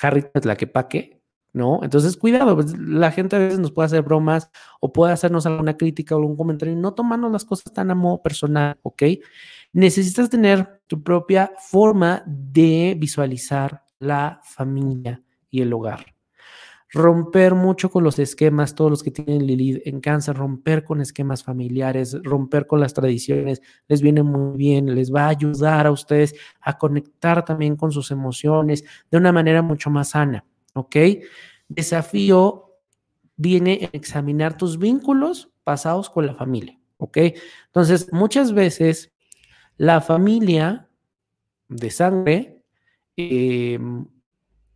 Harry 0.00 0.25
la 0.42 0.56
que 0.56 0.66
paque, 0.66 1.22
¿no? 1.52 1.80
Entonces, 1.82 2.16
cuidado, 2.16 2.54
pues, 2.54 2.78
la 2.78 3.10
gente 3.12 3.36
a 3.36 3.38
veces 3.38 3.58
nos 3.58 3.72
puede 3.72 3.86
hacer 3.86 4.02
bromas 4.02 4.50
o 4.80 4.92
puede 4.92 5.12
hacernos 5.12 5.46
alguna 5.46 5.76
crítica 5.76 6.14
o 6.14 6.18
algún 6.18 6.36
comentario 6.36 6.75
no 6.76 6.94
tomarnos 6.94 7.32
las 7.32 7.44
cosas 7.44 7.72
tan 7.72 7.90
a 7.90 7.94
modo 7.94 8.22
personal, 8.22 8.78
¿ok? 8.82 9.02
Necesitas 9.72 10.30
tener 10.30 10.80
tu 10.86 11.02
propia 11.02 11.52
forma 11.58 12.22
de 12.26 12.96
visualizar 12.98 13.82
la 13.98 14.40
familia 14.42 15.22
y 15.50 15.62
el 15.62 15.72
hogar. 15.72 16.15
Romper 16.96 17.54
mucho 17.54 17.90
con 17.90 18.04
los 18.04 18.18
esquemas, 18.18 18.74
todos 18.74 18.90
los 18.90 19.02
que 19.02 19.10
tienen 19.10 19.46
Lilith 19.46 19.86
en 19.86 20.00
cáncer, 20.00 20.36
romper 20.36 20.82
con 20.82 21.00
esquemas 21.00 21.44
familiares, 21.44 22.16
romper 22.22 22.66
con 22.66 22.80
las 22.80 22.94
tradiciones, 22.94 23.60
les 23.86 24.00
viene 24.00 24.22
muy 24.22 24.56
bien, 24.56 24.94
les 24.94 25.12
va 25.12 25.26
a 25.26 25.28
ayudar 25.28 25.86
a 25.86 25.90
ustedes 25.90 26.34
a 26.60 26.78
conectar 26.78 27.44
también 27.44 27.76
con 27.76 27.92
sus 27.92 28.10
emociones 28.10 28.84
de 29.10 29.18
una 29.18 29.30
manera 29.30 29.62
mucho 29.62 29.90
más 29.90 30.10
sana. 30.10 30.44
¿ok? 30.76 30.96
Desafío 31.68 32.78
viene 33.36 33.84
en 33.84 33.90
examinar 33.92 34.56
tus 34.56 34.78
vínculos 34.78 35.50
pasados 35.64 36.08
con 36.08 36.26
la 36.26 36.34
familia, 36.34 36.78
¿ok? 36.98 37.18
Entonces, 37.66 38.12
muchas 38.12 38.52
veces 38.52 39.12
la 39.76 40.00
familia 40.00 40.88
de 41.68 41.90
sangre, 41.90 42.62
em, 43.16 44.06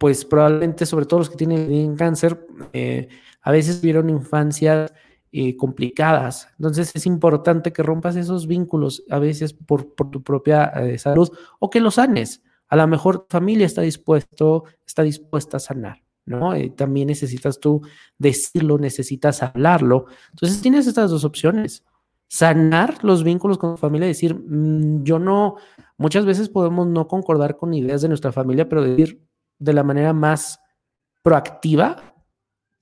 pues 0.01 0.25
probablemente, 0.25 0.87
sobre 0.87 1.05
todo 1.05 1.21
los 1.21 1.29
que 1.29 1.37
tienen 1.37 1.95
cáncer, 1.95 2.49
eh, 2.73 3.09
a 3.43 3.53
veces 3.53 3.83
vieron 3.83 4.09
infancias 4.09 4.95
eh, 5.31 5.59
complicadas. 5.59 6.49
Entonces 6.59 6.91
es 6.95 7.05
importante 7.05 7.71
que 7.71 7.83
rompas 7.83 8.17
esos 8.17 8.47
vínculos 8.47 9.05
a 9.11 9.19
veces 9.19 9.53
por, 9.53 9.85
tu 10.11 10.23
propia 10.23 10.65
eh, 10.65 10.97
salud 10.97 11.31
o 11.59 11.69
que 11.69 11.81
los 11.81 11.97
sanes 11.97 12.43
a 12.69 12.77
lo 12.77 12.87
mejor 12.87 13.27
familia 13.29 13.67
está 13.67 13.83
dispuesto, 13.83 14.65
está 14.87 15.03
dispuesta 15.03 15.59
a 15.59 15.61
sanar, 15.61 16.03
¿no? 16.25 16.57
Y 16.57 16.71
también 16.71 17.09
necesitas 17.09 17.61
tú 17.61 17.83
decirlo, 18.17 18.79
necesitas 18.79 19.43
hablarlo. 19.43 20.07
Entonces 20.31 20.63
tienes 20.63 20.87
estas 20.87 21.11
dos 21.11 21.25
opciones. 21.25 21.85
Sanar 22.27 23.05
los 23.05 23.23
vínculos 23.23 23.59
con 23.59 23.75
tu 23.75 23.77
familia, 23.77 24.07
decir, 24.07 24.35
mm, 24.35 25.03
yo 25.03 25.19
no, 25.19 25.57
muchas 25.99 26.25
veces 26.25 26.49
podemos 26.49 26.87
no 26.87 27.07
concordar 27.07 27.59
con 27.59 27.75
ideas 27.75 28.01
de 28.01 28.09
nuestra 28.09 28.33
familia, 28.33 28.67
pero 28.67 28.83
decir 28.83 29.21
de 29.61 29.73
la 29.73 29.85
manera 29.85 30.13
más 30.13 30.59
proactiva, 31.23 32.15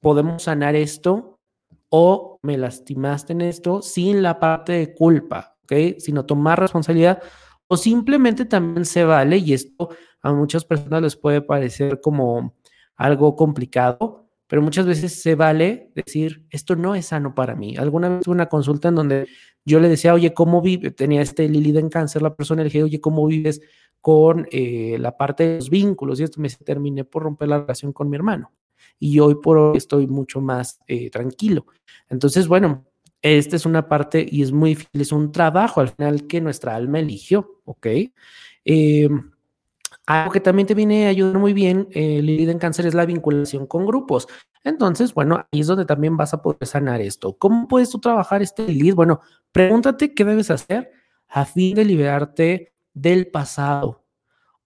podemos 0.00 0.44
sanar 0.44 0.75
esto 0.76 1.38
o 1.90 2.38
me 2.42 2.56
lastimaste 2.56 3.32
en 3.32 3.42
esto 3.42 3.82
sin 3.82 4.23
la 4.23 4.38
parte 4.38 4.73
de 4.73 4.94
culpa, 4.94 5.56
¿ok? 5.64 5.99
Sino 5.99 6.25
tomar 6.25 6.61
responsabilidad 6.61 7.20
o 7.66 7.76
simplemente 7.76 8.47
también 8.47 8.87
se 8.87 9.04
vale, 9.04 9.37
y 9.37 9.52
esto 9.52 9.90
a 10.23 10.32
muchas 10.32 10.64
personas 10.64 11.02
les 11.02 11.16
puede 11.16 11.42
parecer 11.42 12.00
como 12.00 12.54
algo 12.97 13.37
complicado, 13.37 14.27
pero 14.49 14.62
muchas 14.62 14.87
veces 14.87 15.21
se 15.21 15.35
vale 15.35 15.93
decir, 15.95 16.45
esto 16.50 16.75
no 16.75 16.95
es 16.95 17.07
sano 17.07 17.35
para 17.35 17.55
mí. 17.55 17.76
Alguna 17.76 18.09
vez 18.09 18.25
tuve 18.25 18.35
una 18.35 18.49
consulta 18.49 18.88
en 18.88 18.95
donde 18.95 19.28
yo 19.64 19.78
le 19.78 19.88
decía, 19.88 20.14
oye, 20.14 20.33
¿cómo 20.33 20.62
vive? 20.62 20.90
Tenía 20.90 21.21
este 21.21 21.49
Lilith 21.49 21.76
en 21.76 21.90
cáncer, 21.90 22.23
la 22.23 22.35
persona 22.35 22.62
le 22.62 22.71
dije, 22.71 22.83
oye, 22.83 23.00
¿cómo 23.00 23.26
vives 23.26 23.61
con 24.00 24.49
eh, 24.50 24.97
la 24.99 25.17
parte 25.17 25.47
de 25.47 25.57
los 25.57 25.69
vínculos? 25.69 26.19
Y 26.19 26.25
esto 26.25 26.40
me 26.40 26.49
terminé 26.49 27.05
por 27.05 27.25
romper 27.25 27.49
la 27.49 27.61
relación 27.61 27.93
con 27.93 28.09
mi 28.09 28.17
hermano. 28.17 28.50
Y 28.99 29.21
hoy 29.21 29.37
por 29.37 29.59
hoy 29.59 29.76
estoy 29.76 30.07
mucho 30.07 30.40
más 30.40 30.81
eh, 30.87 31.11
tranquilo. 31.11 31.67
Entonces, 32.09 32.49
bueno, 32.49 32.87
esta 33.21 33.57
es 33.57 33.67
una 33.67 33.88
parte 33.88 34.26
y 34.28 34.43
es 34.43 34.52
muy 34.52 34.71
difícil, 34.71 35.00
es 35.00 35.12
un 35.12 35.31
trabajo 35.31 35.81
al 35.81 35.90
final 35.90 36.26
que 36.26 36.40
nuestra 36.40 36.75
alma 36.75 37.00
eligió, 37.00 37.61
¿ok? 37.64 37.87
Em, 38.64 39.31
algo 40.09 40.33
que 40.33 40.41
también 40.41 40.67
te 40.67 40.73
viene 40.73 41.07
a 41.07 41.11
ayudar 41.11 41.38
muy 41.38 41.53
bien, 41.53 41.87
eh, 41.91 42.23
Lilith 42.23 42.49
en 42.49 42.59
cáncer, 42.59 42.87
es 42.87 42.95
la 42.95 43.05
vinculación 43.05 43.67
con 43.67 43.85
grupos. 43.85 44.27
Entonces, 44.65 45.12
bueno, 45.12 45.37
ahí 45.37 45.61
es 45.61 45.67
donde 45.67 45.85
también 45.85 46.17
vas 46.17 46.33
a 46.33 46.41
poder 46.41 46.67
sanar 46.67 47.03
esto. 47.03 47.37
¿Cómo 47.37 47.69
puedes 47.69 47.91
tú 47.91 47.99
trabajar 47.99 48.41
este 48.41 48.67
Lilith? 48.67 48.95
Bueno, 48.95 49.21
pregúntate 49.53 50.15
qué 50.15 50.25
debes 50.25 50.50
hacer 50.50 50.91
a 51.29 51.45
fin 51.45 51.75
de 51.75 51.85
liberarte 51.85 52.73
del 52.95 53.27
pasado 53.27 54.03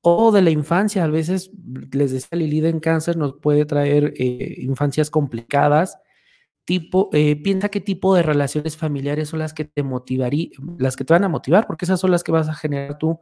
o 0.00 0.30
de 0.30 0.42
la 0.42 0.50
infancia. 0.50 1.02
A 1.02 1.08
veces, 1.08 1.50
les 1.90 2.12
decía, 2.12 2.38
Lilith 2.38 2.66
en 2.66 2.78
cáncer 2.78 3.16
nos 3.16 3.34
puede 3.40 3.64
traer 3.64 4.14
eh, 4.16 4.54
infancias 4.58 5.10
complicadas. 5.10 5.98
Tipo, 6.64 7.10
eh, 7.12 7.34
piensa 7.34 7.68
qué 7.68 7.80
tipo 7.80 8.14
de 8.14 8.22
relaciones 8.22 8.76
familiares 8.76 9.30
son 9.30 9.40
las 9.40 9.52
que 9.54 9.64
te 9.64 9.82
motivarían, 9.82 10.52
las 10.78 10.94
que 10.94 11.04
te 11.04 11.12
van 11.12 11.24
a 11.24 11.28
motivar, 11.28 11.66
porque 11.66 11.84
esas 11.84 11.98
son 11.98 12.12
las 12.12 12.22
que 12.22 12.30
vas 12.30 12.48
a 12.48 12.54
generar 12.54 12.96
tú. 12.96 13.18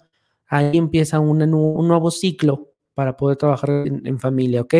Ahí 0.50 0.76
empieza 0.76 1.20
un 1.20 1.38
nuevo 1.48 2.10
ciclo 2.10 2.72
para 2.94 3.16
poder 3.16 3.38
trabajar 3.38 3.70
en, 3.86 4.18
familia, 4.18 4.62
¿ok? 4.62 4.74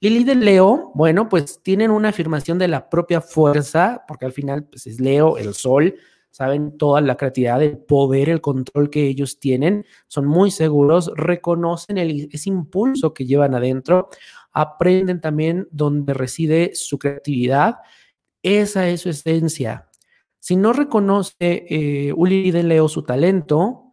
Lili 0.00 0.24
de 0.24 0.34
Leo, 0.34 0.92
bueno, 0.94 1.28
pues 1.28 1.60
tienen 1.62 1.90
una 1.90 2.10
afirmación 2.10 2.58
de 2.58 2.68
la 2.68 2.88
propia 2.88 3.20
fuerza, 3.20 4.04
porque 4.06 4.26
al 4.26 4.32
final 4.32 4.64
pues 4.64 4.86
es 4.86 5.00
Leo, 5.00 5.36
el 5.36 5.54
sol, 5.54 5.94
saben 6.30 6.78
toda 6.78 7.00
la 7.00 7.16
creatividad, 7.16 7.62
el 7.62 7.78
poder, 7.78 8.28
el 8.28 8.40
control 8.40 8.88
que 8.88 9.06
ellos 9.06 9.40
tienen, 9.40 9.84
son 10.06 10.26
muy 10.26 10.50
seguros, 10.50 11.10
reconocen 11.16 11.98
el, 11.98 12.28
ese 12.30 12.50
impulso 12.50 13.12
que 13.12 13.26
llevan 13.26 13.54
adentro, 13.54 14.10
aprenden 14.52 15.20
también 15.20 15.66
donde 15.70 16.14
reside 16.14 16.72
su 16.74 16.98
creatividad, 16.98 17.76
esa 18.42 18.88
es 18.88 19.00
su 19.00 19.08
esencia. 19.08 19.88
Si 20.38 20.56
no 20.56 20.72
reconoce 20.72 21.34
eh, 21.40 22.14
Lili 22.16 22.50
de 22.50 22.62
Leo 22.62 22.88
su 22.88 23.02
talento, 23.02 23.89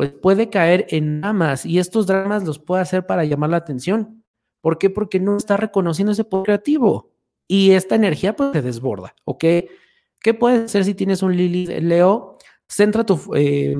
pues 0.00 0.12
puede 0.12 0.48
caer 0.48 0.86
en 0.88 1.20
dramas 1.20 1.66
y 1.66 1.78
estos 1.78 2.06
dramas 2.06 2.44
los 2.44 2.58
puede 2.58 2.80
hacer 2.80 3.04
para 3.04 3.24
llamar 3.24 3.50
la 3.50 3.58
atención 3.58 4.20
¿Por 4.60 4.78
qué? 4.78 4.90
Porque 4.90 5.20
no 5.20 5.36
está 5.36 5.56
reconociendo 5.56 6.12
ese 6.12 6.24
poder 6.24 6.44
creativo 6.44 7.12
y 7.48 7.72
esta 7.72 7.94
energía 7.94 8.36
pues 8.36 8.52
se 8.52 8.62
desborda, 8.62 9.14
¿ok? 9.24 9.44
¿Qué 10.20 10.34
puedes 10.34 10.64
hacer 10.64 10.84
si 10.84 10.94
tienes 10.94 11.22
un 11.22 11.36
Lili 11.36 11.66
Leo? 11.66 12.36
Centra 12.68 13.04
tu, 13.04 13.18
eh, 13.34 13.74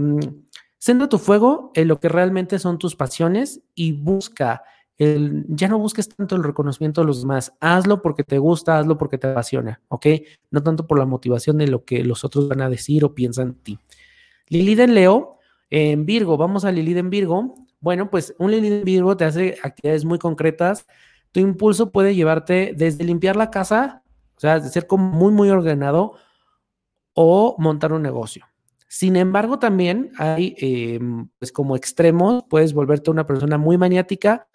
centra 0.79 1.09
tu 1.09 1.19
fuego 1.19 1.71
en 1.75 1.89
lo 1.89 2.01
que 2.01 2.09
realmente 2.09 2.59
son 2.59 2.79
tus 2.79 2.97
pasiones 2.97 3.61
y 3.75 3.93
busca 3.93 4.63
el, 4.97 5.45
ya 5.49 5.69
no 5.69 5.79
busques 5.79 6.09
tanto 6.09 6.37
el 6.37 6.43
reconocimiento 6.43 7.01
de 7.01 7.07
los 7.07 7.23
demás, 7.23 7.53
hazlo 7.61 8.03
porque 8.03 8.25
te 8.25 8.39
gusta, 8.39 8.79
hazlo 8.79 8.99
porque 8.99 9.19
te 9.19 9.29
apasiona, 9.29 9.81
¿ok? 9.89 10.07
No 10.51 10.63
tanto 10.63 10.87
por 10.87 10.99
la 10.99 11.07
motivación 11.07 11.59
de 11.59 11.69
lo 11.69 11.85
que 11.85 12.05
los 12.05 12.25
otros 12.25 12.49
van 12.49 12.61
a 12.63 12.69
decir 12.69 13.05
o 13.05 13.15
piensan 13.15 13.49
en 13.49 13.55
ti. 13.55 13.79
Lilith 14.49 14.81
en 14.81 14.95
Leo, 14.95 15.39
en 15.71 16.05
Virgo, 16.05 16.37
vamos 16.37 16.65
a 16.65 16.73
Lilith 16.73 16.99
en 16.99 17.11
Virgo, 17.11 17.55
bueno, 17.81 18.11
pues 18.11 18.35
un 18.39 18.51
Lilith 18.51 18.73
en 18.73 18.85
Virgo 18.85 19.17
te 19.17 19.25
hace 19.25 19.57
actividades 19.63 20.05
muy 20.05 20.19
concretas. 20.19 20.87
Tu 21.33 21.41
impulso 21.41 21.91
puede 21.91 22.15
llevarte 22.15 22.75
desde 22.77 23.05
limpiar 23.05 23.37
la 23.37 23.51
casa, 23.51 24.03
o 24.37 24.41
sea, 24.41 24.61
de 24.61 24.69
ser 24.69 24.87
como 24.87 25.11
muy, 25.11 25.33
muy 25.33 25.49
ordenado, 25.49 26.15
o 27.15 27.57
montar 27.59 27.93
un 27.93 28.03
negocio. 28.03 28.47
Sin 28.89 29.17
embargo, 29.17 29.59
también 29.59 30.11
hay, 30.19 30.55
em, 30.59 31.29
pues 31.39 31.53
como 31.53 31.77
extremos, 31.77 32.45
puedes 32.49 32.75
volverte 32.75 33.11
una 33.11 33.27
persona 33.27 33.57
muy 33.57 33.79
maniática 33.79 34.49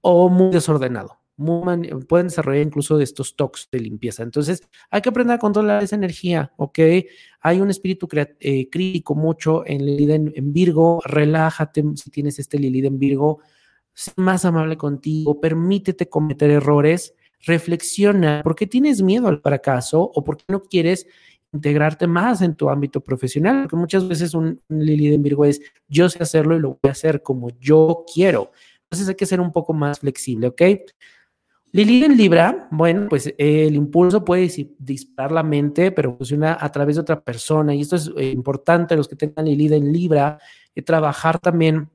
o 0.00 0.28
muy 0.28 0.50
desordenado 0.50 1.23
pueden 1.36 2.28
desarrollar 2.28 2.64
incluso 2.64 2.96
de 2.96 3.04
estos 3.04 3.34
toques 3.34 3.68
de 3.70 3.80
limpieza. 3.80 4.22
Entonces, 4.22 4.62
hay 4.90 5.00
que 5.00 5.08
aprender 5.08 5.34
a 5.34 5.38
controlar 5.38 5.82
esa 5.82 5.96
energía, 5.96 6.52
¿ok? 6.56 6.78
Hay 7.40 7.60
un 7.60 7.70
espíritu 7.70 8.08
eh, 8.12 8.68
crítico 8.70 9.14
mucho 9.14 9.66
en 9.66 9.84
Lilith 9.84 10.10
en, 10.10 10.52
Virgo, 10.52 11.00
relájate 11.04 11.84
si 11.96 12.10
tienes 12.10 12.38
este 12.38 12.58
Lilith 12.58 12.84
en 12.84 12.98
Virgo, 12.98 13.40
sé 13.92 14.12
más 14.16 14.44
amable 14.44 14.76
contigo, 14.76 15.40
permítete 15.40 16.08
cometer 16.08 16.50
errores, 16.50 17.14
reflexiona, 17.40 18.42
¿por 18.42 18.54
qué 18.54 18.66
tienes 18.66 19.02
miedo 19.02 19.28
al 19.28 19.40
fracaso 19.40 20.00
o 20.02 20.24
por 20.24 20.36
qué 20.36 20.44
no 20.48 20.62
quieres 20.62 21.06
integrarte 21.52 22.06
más 22.06 22.42
en 22.42 22.54
tu 22.54 22.70
ámbito 22.70 23.00
profesional? 23.00 23.62
Porque 23.62 23.76
muchas 23.76 24.06
veces 24.06 24.34
un, 24.34 24.60
un 24.68 24.84
Lilith 24.84 25.14
en 25.14 25.22
Virgo 25.22 25.44
es, 25.44 25.60
yo 25.88 26.08
sé 26.08 26.22
hacerlo 26.22 26.56
y 26.56 26.60
lo 26.60 26.78
voy 26.80 26.88
a 26.88 26.92
hacer 26.92 27.22
como 27.22 27.50
yo 27.58 28.04
quiero. 28.12 28.52
Entonces 28.84 29.08
hay 29.08 29.16
que 29.16 29.26
ser 29.26 29.40
un 29.40 29.50
poco 29.50 29.72
más 29.72 29.98
flexible, 29.98 30.46
¿ok? 30.46 30.62
Lili 31.74 32.04
en 32.04 32.16
Libra, 32.16 32.68
bueno, 32.70 33.08
pues 33.08 33.34
el 33.36 33.74
impulso 33.74 34.24
puede 34.24 34.48
disparar 34.78 35.32
la 35.32 35.42
mente, 35.42 35.90
pero 35.90 36.16
funciona 36.16 36.56
a 36.60 36.70
través 36.70 36.94
de 36.94 37.02
otra 37.02 37.20
persona. 37.20 37.74
Y 37.74 37.80
esto 37.80 37.96
es 37.96 38.12
eh, 38.16 38.30
importante, 38.30 38.94
los 38.94 39.08
que 39.08 39.16
tengan 39.16 39.44
Lili 39.44 39.74
en 39.74 39.92
Libra, 39.92 40.38
eh, 40.72 40.82
trabajar 40.82 41.40
también, 41.40 41.90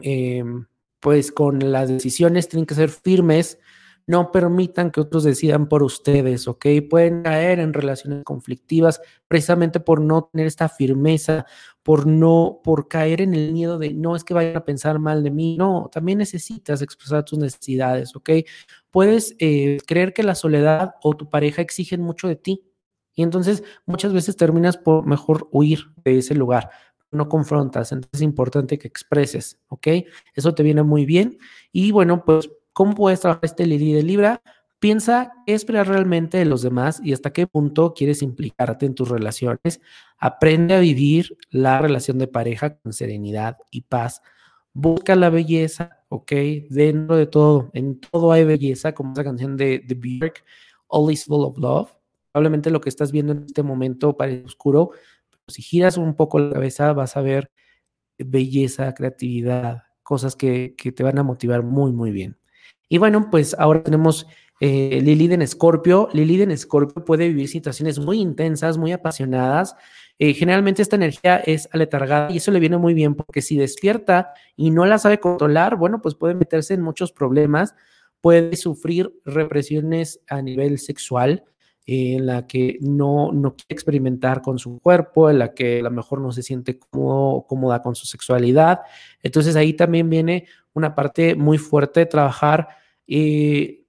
em, 0.00 0.64
pues 1.00 1.32
con 1.32 1.72
las 1.72 1.88
decisiones 1.88 2.48
tienen 2.48 2.66
que 2.66 2.76
ser 2.76 2.88
firmes, 2.88 3.58
no 4.06 4.32
permitan 4.32 4.90
que 4.90 5.00
otros 5.00 5.24
decidan 5.24 5.68
por 5.68 5.82
ustedes, 5.82 6.48
¿ok? 6.48 6.66
Pueden 6.88 7.22
caer 7.22 7.60
en 7.60 7.72
relaciones 7.72 8.24
conflictivas 8.24 9.00
precisamente 9.28 9.80
por 9.80 10.00
no 10.00 10.30
tener 10.32 10.46
esta 10.46 10.68
firmeza, 10.68 11.46
por 11.82 12.06
no, 12.06 12.60
por 12.64 12.88
caer 12.88 13.20
en 13.20 13.34
el 13.34 13.52
miedo 13.52 13.78
de 13.78 13.92
no 13.92 14.16
es 14.16 14.24
que 14.24 14.34
vayan 14.34 14.56
a 14.56 14.64
pensar 14.64 14.98
mal 14.98 15.22
de 15.22 15.30
mí, 15.30 15.56
no, 15.56 15.88
también 15.92 16.18
necesitas 16.18 16.82
expresar 16.82 17.24
tus 17.24 17.38
necesidades, 17.38 18.14
¿ok? 18.16 18.30
Puedes 18.90 19.36
eh, 19.38 19.78
creer 19.86 20.12
que 20.12 20.22
la 20.22 20.34
soledad 20.34 20.94
o 21.02 21.14
tu 21.14 21.28
pareja 21.28 21.62
exigen 21.62 22.02
mucho 22.02 22.28
de 22.28 22.36
ti 22.36 22.70
y 23.14 23.22
entonces 23.22 23.62
muchas 23.86 24.12
veces 24.12 24.36
terminas 24.36 24.76
por 24.76 25.06
mejor 25.06 25.48
huir 25.52 25.92
de 26.04 26.18
ese 26.18 26.34
lugar, 26.34 26.70
no 27.10 27.28
confrontas, 27.28 27.92
entonces 27.92 28.20
es 28.20 28.22
importante 28.22 28.78
que 28.78 28.88
expreses, 28.88 29.58
¿ok? 29.68 29.88
Eso 30.34 30.54
te 30.54 30.62
viene 30.62 30.82
muy 30.82 31.04
bien 31.04 31.38
y 31.72 31.92
bueno, 31.92 32.24
pues, 32.24 32.50
¿cómo 32.72 32.94
puedes 32.94 33.20
trabajar 33.20 33.44
este 33.44 33.66
Lili 33.66 33.92
de 33.92 34.02
Libra? 34.02 34.42
Piensa 34.78 35.32
qué 35.44 35.52
esperar 35.52 35.88
realmente 35.88 36.38
de 36.38 36.46
los 36.46 36.62
demás 36.62 37.02
y 37.04 37.12
hasta 37.12 37.34
qué 37.34 37.46
punto 37.46 37.92
quieres 37.92 38.22
implicarte 38.22 38.86
en 38.86 38.94
tus 38.94 39.10
relaciones. 39.10 39.82
Aprende 40.16 40.74
a 40.74 40.80
vivir 40.80 41.36
la 41.50 41.78
relación 41.80 42.16
de 42.18 42.28
pareja 42.28 42.78
con 42.78 42.94
serenidad 42.94 43.58
y 43.70 43.82
paz. 43.82 44.22
Busca 44.72 45.16
la 45.16 45.30
belleza, 45.30 46.04
¿ok? 46.08 46.32
Dentro 46.68 47.16
de 47.16 47.26
todo, 47.26 47.70
en 47.72 48.00
todo 48.00 48.32
hay 48.32 48.44
belleza, 48.44 48.92
como 48.92 49.12
esa 49.12 49.24
canción 49.24 49.56
de, 49.56 49.84
The 49.86 49.94
Björk, 49.94 50.44
All 50.86 51.12
is 51.12 51.24
Full 51.24 51.44
of 51.44 51.58
Love. 51.58 51.90
Probablemente 52.32 52.70
lo 52.70 52.80
que 52.80 52.88
estás 52.88 53.10
viendo 53.12 53.32
en 53.32 53.44
este 53.46 53.62
momento 53.62 54.16
parece 54.16 54.44
oscuro, 54.44 54.90
pero 55.30 55.42
si 55.48 55.62
giras 55.62 55.96
un 55.96 56.14
poco 56.14 56.38
la 56.38 56.54
cabeza 56.54 56.92
vas 56.92 57.16
a 57.16 57.20
ver 57.22 57.50
belleza, 58.18 58.94
creatividad, 58.94 59.82
cosas 60.02 60.36
que, 60.36 60.74
que 60.76 60.92
te 60.92 61.02
van 61.02 61.18
a 61.18 61.22
motivar 61.22 61.62
muy, 61.64 61.92
muy 61.92 62.12
bien. 62.12 62.38
Y 62.88 62.98
bueno, 62.98 63.28
pues 63.30 63.54
ahora 63.58 63.82
tenemos 63.82 64.26
eh, 64.60 65.00
Lilith 65.02 65.32
en 65.32 65.42
Escorpio. 65.42 66.08
Lilith 66.12 66.42
en 66.42 66.50
Escorpio 66.50 67.04
puede 67.04 67.28
vivir 67.28 67.48
situaciones 67.48 67.98
muy 67.98 68.20
intensas, 68.20 68.76
muy 68.76 68.92
apasionadas. 68.92 69.74
Eh, 70.22 70.34
generalmente 70.34 70.82
esta 70.82 70.96
energía 70.96 71.38
es 71.38 71.66
aletargada 71.72 72.30
y 72.30 72.36
eso 72.36 72.50
le 72.50 72.60
viene 72.60 72.76
muy 72.76 72.92
bien 72.92 73.14
porque 73.14 73.40
si 73.40 73.56
despierta 73.56 74.34
y 74.54 74.70
no 74.70 74.84
la 74.84 74.98
sabe 74.98 75.18
controlar, 75.18 75.76
bueno, 75.76 76.02
pues 76.02 76.14
puede 76.14 76.34
meterse 76.34 76.74
en 76.74 76.82
muchos 76.82 77.10
problemas, 77.10 77.74
puede 78.20 78.54
sufrir 78.56 79.10
represiones 79.24 80.20
a 80.28 80.42
nivel 80.42 80.78
sexual, 80.78 81.44
eh, 81.86 82.16
en 82.16 82.26
la 82.26 82.46
que 82.46 82.76
no, 82.82 83.32
no 83.32 83.56
quiere 83.56 83.70
experimentar 83.70 84.42
con 84.42 84.58
su 84.58 84.78
cuerpo, 84.80 85.30
en 85.30 85.38
la 85.38 85.54
que 85.54 85.80
a 85.80 85.84
lo 85.84 85.90
mejor 85.90 86.20
no 86.20 86.32
se 86.32 86.42
siente 86.42 86.78
cómoda 86.78 87.80
con 87.80 87.94
su 87.94 88.04
sexualidad. 88.04 88.80
Entonces 89.22 89.56
ahí 89.56 89.72
también 89.72 90.10
viene 90.10 90.44
una 90.74 90.94
parte 90.94 91.34
muy 91.34 91.56
fuerte 91.56 92.00
de 92.00 92.06
trabajar. 92.06 92.68
Eh, 93.06 93.79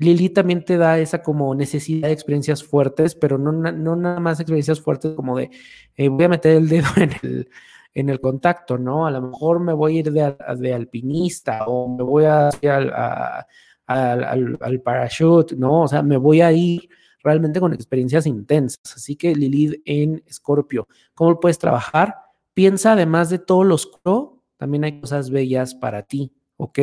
Lili 0.00 0.30
también 0.30 0.64
te 0.64 0.78
da 0.78 0.98
esa 0.98 1.22
como 1.22 1.54
necesidad 1.54 2.08
de 2.08 2.14
experiencias 2.14 2.64
fuertes, 2.64 3.14
pero 3.14 3.36
no, 3.36 3.52
no 3.52 3.96
nada 3.96 4.18
más 4.18 4.40
experiencias 4.40 4.80
fuertes 4.80 5.12
como 5.14 5.36
de 5.36 5.50
eh, 5.94 6.08
voy 6.08 6.24
a 6.24 6.28
meter 6.30 6.56
el 6.56 6.68
dedo 6.70 6.88
en 6.96 7.10
el, 7.22 7.50
en 7.92 8.08
el 8.08 8.18
contacto, 8.18 8.78
¿no? 8.78 9.06
A 9.06 9.10
lo 9.10 9.20
mejor 9.20 9.60
me 9.60 9.74
voy 9.74 9.96
a 9.96 10.00
ir 10.00 10.10
de, 10.10 10.72
alpinista 10.72 11.66
o 11.66 11.86
me 11.86 12.02
voy 12.02 12.24
a, 12.24 12.48
a, 12.48 13.46
al, 13.86 14.58
al, 14.58 14.80
parachute, 14.80 15.54
¿no? 15.54 15.82
O 15.82 15.88
sea, 15.88 16.02
me 16.02 16.16
voy 16.16 16.40
a 16.40 16.50
ir 16.50 16.88
realmente 17.22 17.60
con 17.60 17.74
experiencias 17.74 18.26
intensas. 18.26 18.96
Así 18.96 19.16
que 19.16 19.34
Lilith 19.34 19.82
en 19.84 20.22
Escorpio, 20.26 20.88
¿cómo 21.14 21.38
puedes 21.38 21.58
trabajar? 21.58 22.16
Piensa 22.54 22.92
además 22.92 23.28
de 23.28 23.38
todo 23.38 23.64
lo 23.64 23.74
oscuro, 23.74 24.42
también 24.56 24.84
hay 24.84 24.98
cosas 24.98 25.28
bellas 25.28 25.74
para 25.74 26.04
ti, 26.04 26.32
¿ok? 26.56 26.78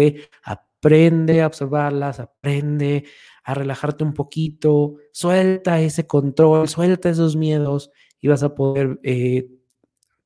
Aprende 0.87 1.41
a 1.41 1.47
observarlas, 1.47 2.21
aprende 2.21 3.03
a 3.43 3.53
relajarte 3.53 4.05
un 4.05 4.13
poquito, 4.13 4.95
suelta 5.11 5.81
ese 5.81 6.07
control, 6.07 6.69
suelta 6.69 7.09
esos 7.09 7.35
miedos 7.35 7.91
y 8.21 8.29
vas 8.29 8.41
a 8.43 8.55
poder 8.55 8.97
eh, 9.03 9.49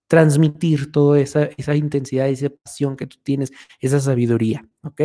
transmitir 0.08 0.92
toda 0.92 1.20
esa, 1.20 1.46
esa 1.58 1.76
intensidad, 1.76 2.30
esa 2.30 2.50
pasión 2.50 2.96
que 2.96 3.08
tú 3.08 3.18
tienes, 3.24 3.52
esa 3.80 4.00
sabiduría, 4.00 4.64
¿ok? 4.84 5.02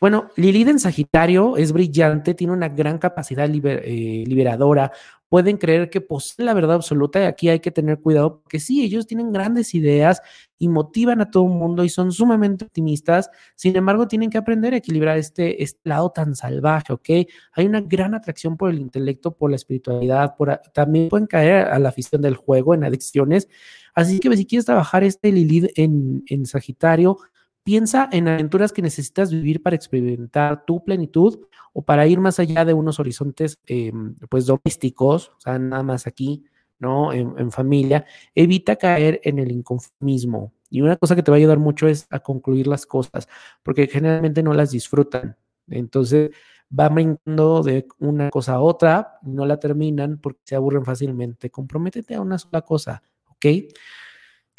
Bueno, 0.00 0.28
Lilith 0.36 0.68
en 0.68 0.78
Sagitario 0.78 1.56
es 1.56 1.72
brillante, 1.72 2.34
tiene 2.34 2.52
una 2.52 2.68
gran 2.68 2.98
capacidad 2.98 3.48
eh, 3.50 4.24
liberadora, 4.26 4.92
pueden 5.28 5.56
creer 5.56 5.90
que 5.90 6.00
poseen 6.00 6.46
la 6.46 6.54
verdad 6.54 6.76
absoluta 6.76 7.20
y 7.20 7.24
aquí 7.24 7.48
hay 7.48 7.60
que 7.60 7.70
tener 7.70 8.00
cuidado 8.00 8.40
porque 8.40 8.60
sí, 8.60 8.82
ellos 8.84 9.06
tienen 9.06 9.32
grandes 9.32 9.74
ideas 9.74 10.22
y 10.58 10.68
motivan 10.68 11.20
a 11.20 11.30
todo 11.30 11.44
el 11.44 11.50
mundo 11.50 11.84
y 11.84 11.88
son 11.88 12.12
sumamente 12.12 12.64
optimistas, 12.64 13.30
sin 13.54 13.76
embargo 13.76 14.08
tienen 14.08 14.30
que 14.30 14.38
aprender 14.38 14.74
a 14.74 14.78
equilibrar 14.78 15.18
este, 15.18 15.62
este 15.62 15.80
lado 15.84 16.10
tan 16.10 16.34
salvaje, 16.34 16.92
¿ok? 16.92 17.08
Hay 17.52 17.66
una 17.66 17.80
gran 17.80 18.14
atracción 18.14 18.56
por 18.56 18.70
el 18.70 18.78
intelecto, 18.78 19.32
por 19.32 19.50
la 19.50 19.56
espiritualidad, 19.56 20.36
por, 20.36 20.60
también 20.72 21.08
pueden 21.08 21.26
caer 21.26 21.66
a 21.66 21.78
la 21.78 21.90
afición 21.90 22.22
del 22.22 22.36
juego, 22.36 22.74
en 22.74 22.84
adicciones, 22.84 23.48
así 23.94 24.20
que 24.20 24.34
si 24.36 24.46
quieres 24.46 24.64
trabajar 24.64 25.04
este 25.04 25.32
Lilith 25.32 25.70
en, 25.76 26.24
en 26.26 26.46
Sagitario, 26.46 27.18
Piensa 27.66 28.08
en 28.12 28.28
aventuras 28.28 28.72
que 28.72 28.80
necesitas 28.80 29.32
vivir 29.32 29.60
para 29.60 29.74
experimentar 29.74 30.64
tu 30.64 30.84
plenitud 30.84 31.40
o 31.78 31.82
para 31.82 32.06
ir 32.06 32.20
más 32.20 32.40
allá 32.40 32.64
de 32.64 32.72
unos 32.72 32.98
horizontes 33.00 33.58
em, 33.66 34.14
pues 34.30 34.46
domésticos, 34.46 35.28
o 35.36 35.40
sea, 35.40 35.58
nada 35.58 35.82
más 35.82 36.06
aquí, 36.06 36.42
¿no? 36.78 37.12
En, 37.12 37.52
familia. 37.52 38.06
Evita 38.34 38.76
caer 38.76 39.20
en 39.24 39.38
el 39.38 39.52
inconformismo. 39.52 40.54
Y 40.70 40.80
una 40.80 40.96
cosa 40.96 41.14
que 41.14 41.22
te 41.22 41.30
va 41.30 41.36
a 41.36 41.38
ayudar 41.38 41.58
mucho 41.58 41.86
es 41.86 42.06
a 42.08 42.20
concluir 42.20 42.66
las 42.66 42.86
cosas, 42.86 43.28
porque 43.62 43.88
generalmente 43.88 44.42
no 44.42 44.54
las 44.54 44.70
disfrutan. 44.70 45.36
Entonces, 45.68 46.30
va 46.72 46.88
brincando 46.88 47.62
de 47.62 47.86
una 47.98 48.30
cosa 48.30 48.54
a 48.54 48.60
otra, 48.60 49.18
no 49.20 49.44
la 49.44 49.60
terminan 49.60 50.16
porque 50.16 50.40
se 50.44 50.56
aburren 50.56 50.82
fácilmente. 50.82 51.50
Comprométete 51.50 52.14
a 52.14 52.22
una 52.22 52.38
sola 52.38 52.62
cosa, 52.62 53.02
¿ok? 53.26 53.44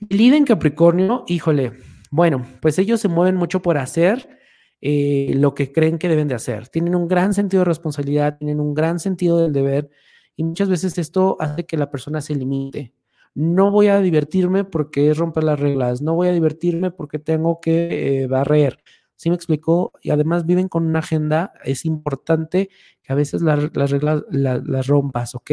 Líder 0.08 0.38
en 0.38 0.46
Capricornio, 0.46 1.24
híjole, 1.26 1.74
bueno, 2.12 2.46
pues 2.62 2.78
ellos 2.78 3.02
se 3.02 3.08
mueven 3.08 3.38
mucho 3.38 3.64
por 3.64 3.80
hacer 3.80 4.38
eh, 4.82 5.32
lo 5.36 5.56
que 5.56 5.72
creen 5.72 5.98
que 5.98 6.10
deben 6.10 6.28
de 6.28 6.36
hacer. 6.36 6.68
Tienen 6.68 6.96
un 6.96 7.08
gran 7.08 7.34
sentido 7.34 7.62
de 7.62 7.66
responsabilidad, 7.66 8.38
tienen 8.38 8.60
un 8.60 8.74
gran 8.74 9.00
sentido 9.00 9.40
del 9.40 9.54
deber 9.54 9.90
y 10.36 10.44
muchas 10.44 10.70
veces 10.70 10.98
esto 10.98 11.38
hace 11.40 11.66
que 11.66 11.78
la 11.78 11.90
persona 11.90 12.22
se 12.22 12.36
limite. 12.36 12.94
No 13.34 13.72
voy 13.72 13.88
a 13.88 14.00
divertirme 14.00 14.64
porque 14.64 15.10
es 15.12 15.18
romper 15.18 15.44
las 15.44 15.60
reglas, 15.60 16.02
no 16.02 16.16
voy 16.16 16.28
a 16.28 16.32
divertirme 16.32 16.92
porque 16.92 17.20
tengo 17.20 17.60
que 17.60 18.24
eh, 18.24 18.28
barrer. 18.28 18.84
¿Sí 19.16 19.30
me 19.30 19.36
explicó? 19.36 19.94
Y 20.04 20.12
además 20.12 20.46
viven 20.46 20.68
con 20.68 20.86
una 20.86 21.00
agenda, 21.00 21.54
es 21.64 21.86
importante 21.86 22.70
que 23.02 23.14
a 23.14 23.16
veces 23.16 23.42
las 23.42 23.60
reglas 23.74 24.24
las 24.30 24.88
rompas, 24.88 25.34
¿ok? 25.34 25.52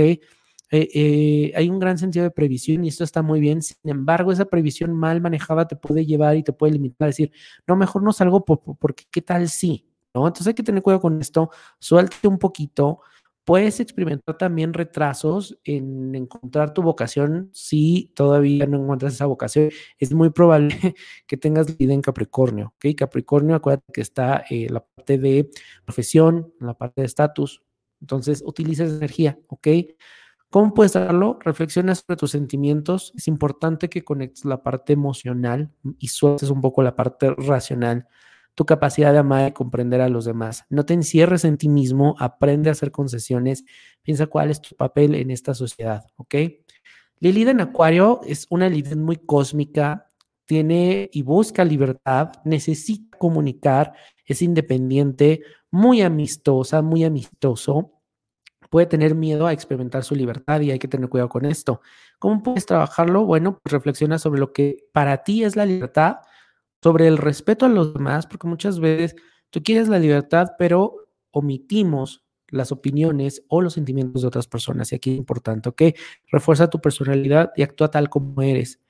Eh, 0.75 0.89
eh, 0.93 1.53
hay 1.55 1.71
un 1.71 1.79
gran 1.79 1.99
sentido 1.99 2.25
de 2.25 2.33
previsión 2.33 2.85
y 2.85 2.89
esto 2.89 3.05
está 3.05 3.23
muy 3.23 3.39
bien. 3.39 3.63
Sin 3.63 3.77
embargo, 3.85 4.33
esa 4.33 4.47
previsión 4.47 4.93
mal 4.93 5.21
manejada 5.21 5.69
te 5.69 5.77
puede 5.77 6.05
llevar 6.05 6.37
y 6.37 6.43
te 6.43 6.53
puede 6.53 6.73
limitar 6.73 7.07
a 7.07 7.11
decir, 7.11 7.31
no, 7.65 7.77
mejor 7.77 8.03
no 8.03 8.13
salgo 8.13 8.45
porque 8.45 9.05
qué 9.09 9.23
tal 9.23 9.49
si, 9.49 9.87
¿no? 10.13 10.27
Entonces 10.27 10.49
hay 10.49 10.55
que 10.55 10.65
tener 10.65 10.83
cuidado 10.83 11.01
con 11.03 11.21
esto, 11.21 11.51
suelte 11.79 12.27
un 12.27 12.39
poquito. 12.39 13.03
Puedes 13.45 13.79
experimentar 13.79 14.37
también 14.37 14.73
retrasos 14.73 15.57
en 15.63 16.13
encontrar 16.17 16.75
tu 16.75 16.83
vocación 16.83 17.51
si 17.53 18.11
todavía 18.17 18.67
no 18.67 18.79
encuentras 18.79 19.15
esa 19.15 19.27
vocación. 19.27 19.71
Es 20.01 20.13
muy 20.13 20.31
probable 20.31 20.71
que 21.29 21.37
tengas 21.37 21.77
vida 21.77 21.95
en 21.95 22.01
Capricornio, 22.03 22.75
¿ok? 22.77 22.97
Capricornio, 22.97 23.55
acuérdate 23.55 23.93
que 23.93 24.01
está 24.01 24.45
eh, 24.51 24.69
la 24.71 24.85
parte 24.85 25.19
de 25.19 25.51
profesión, 25.85 26.53
la 26.59 26.75
parte 26.75 27.03
de 27.03 27.07
estatus. 27.07 27.63
Entonces, 28.01 28.43
utiliza 28.45 28.85
esa 28.85 28.97
energía, 28.97 29.39
¿ok? 29.47 29.69
¿Cómo 30.55 30.73
puedes 30.73 30.95
hacerlo? 30.95 31.41
Reflexiona 31.41 31.97
sobre 31.97 32.17
tus 32.17 32.31
sentimientos. 32.31 33.13
Es 33.17 33.27
importante 33.27 33.89
que 33.89 34.05
conectes 34.05 34.45
la 34.45 34.63
parte 34.63 34.93
emocional 34.93 35.73
y 35.99 36.07
sueltes 36.07 36.49
un 36.49 36.61
poco 36.61 36.81
la 36.85 36.95
parte 36.95 37.35
racional. 37.35 38.07
Tu 38.55 38.65
capacidad 38.65 39.13
de 39.13 39.19
amar 39.19 39.49
y 39.49 39.53
comprender 39.53 40.01
a 40.01 40.09
los 40.09 40.25
demás. 40.25 40.65
No 40.71 40.87
te 40.87 40.95
encierres 40.95 41.45
en 41.45 41.59
ti 41.59 41.69
mismo, 41.69 42.15
aprende 42.21 42.69
a 42.69 42.73
hacer 42.73 42.93
concesiones, 42.93 43.65
piensa 44.05 44.29
cuál 44.29 44.53
es 44.53 44.61
tu 44.61 44.77
papel 44.77 45.17
en 45.17 45.33
esta 45.33 45.55
sociedad, 45.55 46.07
¿ok? 46.19 46.37
Lilith 47.19 47.49
en 47.49 47.61
Acuario 47.61 48.21
es 48.25 48.47
una 48.49 48.69
Lilith 48.69 48.95
muy 48.95 49.17
cósmica, 49.17 50.13
tiene 50.45 51.11
y 51.13 51.23
busca 51.23 51.65
libertad, 51.65 52.31
necesita 52.45 53.19
comunicar, 53.19 53.95
es 54.25 54.41
independiente, 54.41 55.43
muy 55.73 56.01
amistosa, 56.01 56.81
muy 56.81 57.03
amistoso 57.03 57.94
puede 58.75 58.87
tener 58.87 59.15
miedo 59.15 59.47
a 59.47 59.53
experimentar 59.53 60.03
su 60.03 60.17
libertad 60.17 60.61
y 60.61 60.73
hay 60.73 60.81
que 60.81 60.89
tener 60.89 61.09
cuidado 61.09 61.29
con 61.29 61.45
esto. 61.45 61.81
¿Cómo 62.19 62.43
puedes 62.43 62.67
trabajarlo? 62.67 63.25
Bueno, 63.25 63.61
pues 63.63 63.73
reflexiona 63.73 64.19
sobre 64.19 64.41
lo 64.41 64.53
que 64.53 64.89
para 64.91 65.23
ti 65.23 65.45
es 65.45 65.55
la 65.55 65.65
libertad, 65.65 66.17
sobre 66.83 67.07
el 67.07 67.19
respeto 67.19 67.67
a 67.67 67.69
los 67.69 67.95
demás, 67.95 68.27
porque 68.27 68.49
muchas 68.49 68.81
veces 68.81 69.15
tú 69.51 69.63
quieres 69.63 69.87
la 69.87 70.01
libertad, 70.01 70.55
pero 70.59 71.07
omitimos 71.31 72.25
las 72.49 72.73
opiniones 72.73 73.45
o 73.47 73.61
los 73.61 73.75
sentimientos 73.75 74.23
de 74.23 74.27
otras 74.27 74.49
personas. 74.49 74.91
Y 74.91 74.97
aquí 74.97 75.13
es 75.13 75.19
importante, 75.19 75.69
¿ok? 75.69 75.83
Refuerza 76.33 76.69
tu 76.69 76.81
personalidad 76.81 77.53
y 77.55 77.63
actúa 77.63 77.93
tal 77.93 78.11
como 78.11 78.43
eres. 78.43 78.81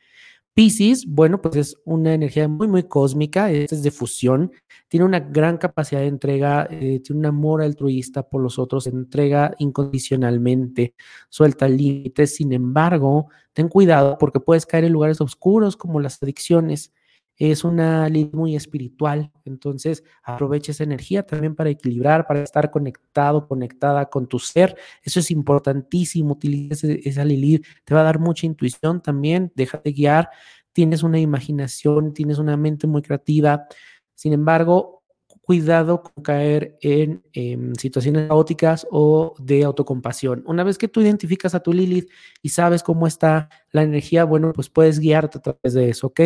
Pisces, 0.55 1.05
bueno, 1.07 1.43
pues 1.43 1.57
es 1.57 1.77
una 1.85 2.15
energía 2.15 2.47
muy, 2.47 2.69
muy 2.69 2.85
cósmica, 2.85 3.51
es 3.51 3.83
de 3.83 3.91
fusión, 3.91 4.53
tiene 4.87 5.05
una 5.05 5.19
gran 5.19 5.59
capacidad 5.59 6.01
de 6.01 6.07
entrega, 6.07 6.69
eh, 6.71 7.01
tiene 7.01 7.19
un 7.19 7.27
amor 7.27 7.61
altruista 7.61 8.23
por 8.23 8.41
los 8.41 8.61
otros, 8.61 8.87
entrega 8.87 9.57
incondicionalmente, 9.59 10.95
suelta 11.29 11.69
límites, 11.69 12.37
sin 12.37 12.53
embargo, 12.53 13.27
ten 13.53 13.69
cuidado 13.69 14.17
porque 14.17 14.39
puedes 14.39 14.65
caer 14.65 14.85
en 14.85 14.93
lugares 14.93 15.21
oscuros 15.21 15.77
como 15.77 15.99
las 15.99 16.23
adicciones, 16.23 16.93
es 17.37 17.65
una 17.65 18.09
ley 18.09 18.31
muy 18.33 18.55
espiritual, 18.55 19.31
entonces 19.45 20.05
aprovecha 20.23 20.73
esa 20.73 20.85
energía 20.85 21.25
también 21.25 21.55
para 21.55 21.71
equilibrar, 21.71 22.27
para 22.27 22.43
estar 22.43 22.71
conectado, 22.71 23.49
conectada 23.49 24.07
con 24.07 24.27
tu 24.27 24.39
ser. 24.39 24.77
Eso 25.03 25.21
es 25.21 25.31
importantísimo, 25.31 26.35
utiliza 26.35 26.87
esa 26.87 27.25
Lilith, 27.25 27.67
te 27.85 27.95
va 27.95 28.01
a 28.01 28.05
dar 28.05 28.19
mucha 28.19 28.47
intuición 28.47 29.03
también, 29.03 29.53
déjate 29.55 29.93
guiar, 29.93 30.31
tienes 30.73 31.03
una 31.03 31.19
imaginación, 31.19 32.13
tienes 32.13 32.39
una 32.39 32.57
mente 32.57 32.87
muy 32.87 33.03
creativa. 33.03 33.67
Sin 34.15 34.33
embargo, 34.33 35.03
cuidado 35.45 36.03
con 36.03 36.23
caer 36.23 36.79
en 36.81 37.23
em, 37.33 37.75
situaciones 37.75 38.29
caóticas 38.29 38.87
o 38.91 39.35
de 39.39 39.65
autocompasión. 39.65 40.43
Una 40.47 40.65
vez 40.65 40.79
que 40.79 40.89
tú 40.89 41.01
identificas 41.01 41.55
a 41.55 41.61
tu 41.61 41.73
Lilith 41.73 42.09
y 42.43 42.49
sabes 42.49 42.83
cómo 42.83 43.07
está 43.07 43.51
la 43.71 43.83
energía, 43.83 44.25
bueno, 44.25 44.53
pues 44.55 44.71
puedes 44.71 44.99
guiarte 44.99 45.39
a 45.39 45.43
través 45.43 45.75
de 45.75 45.91
eso, 45.91 46.09
¿ok? 46.09 46.21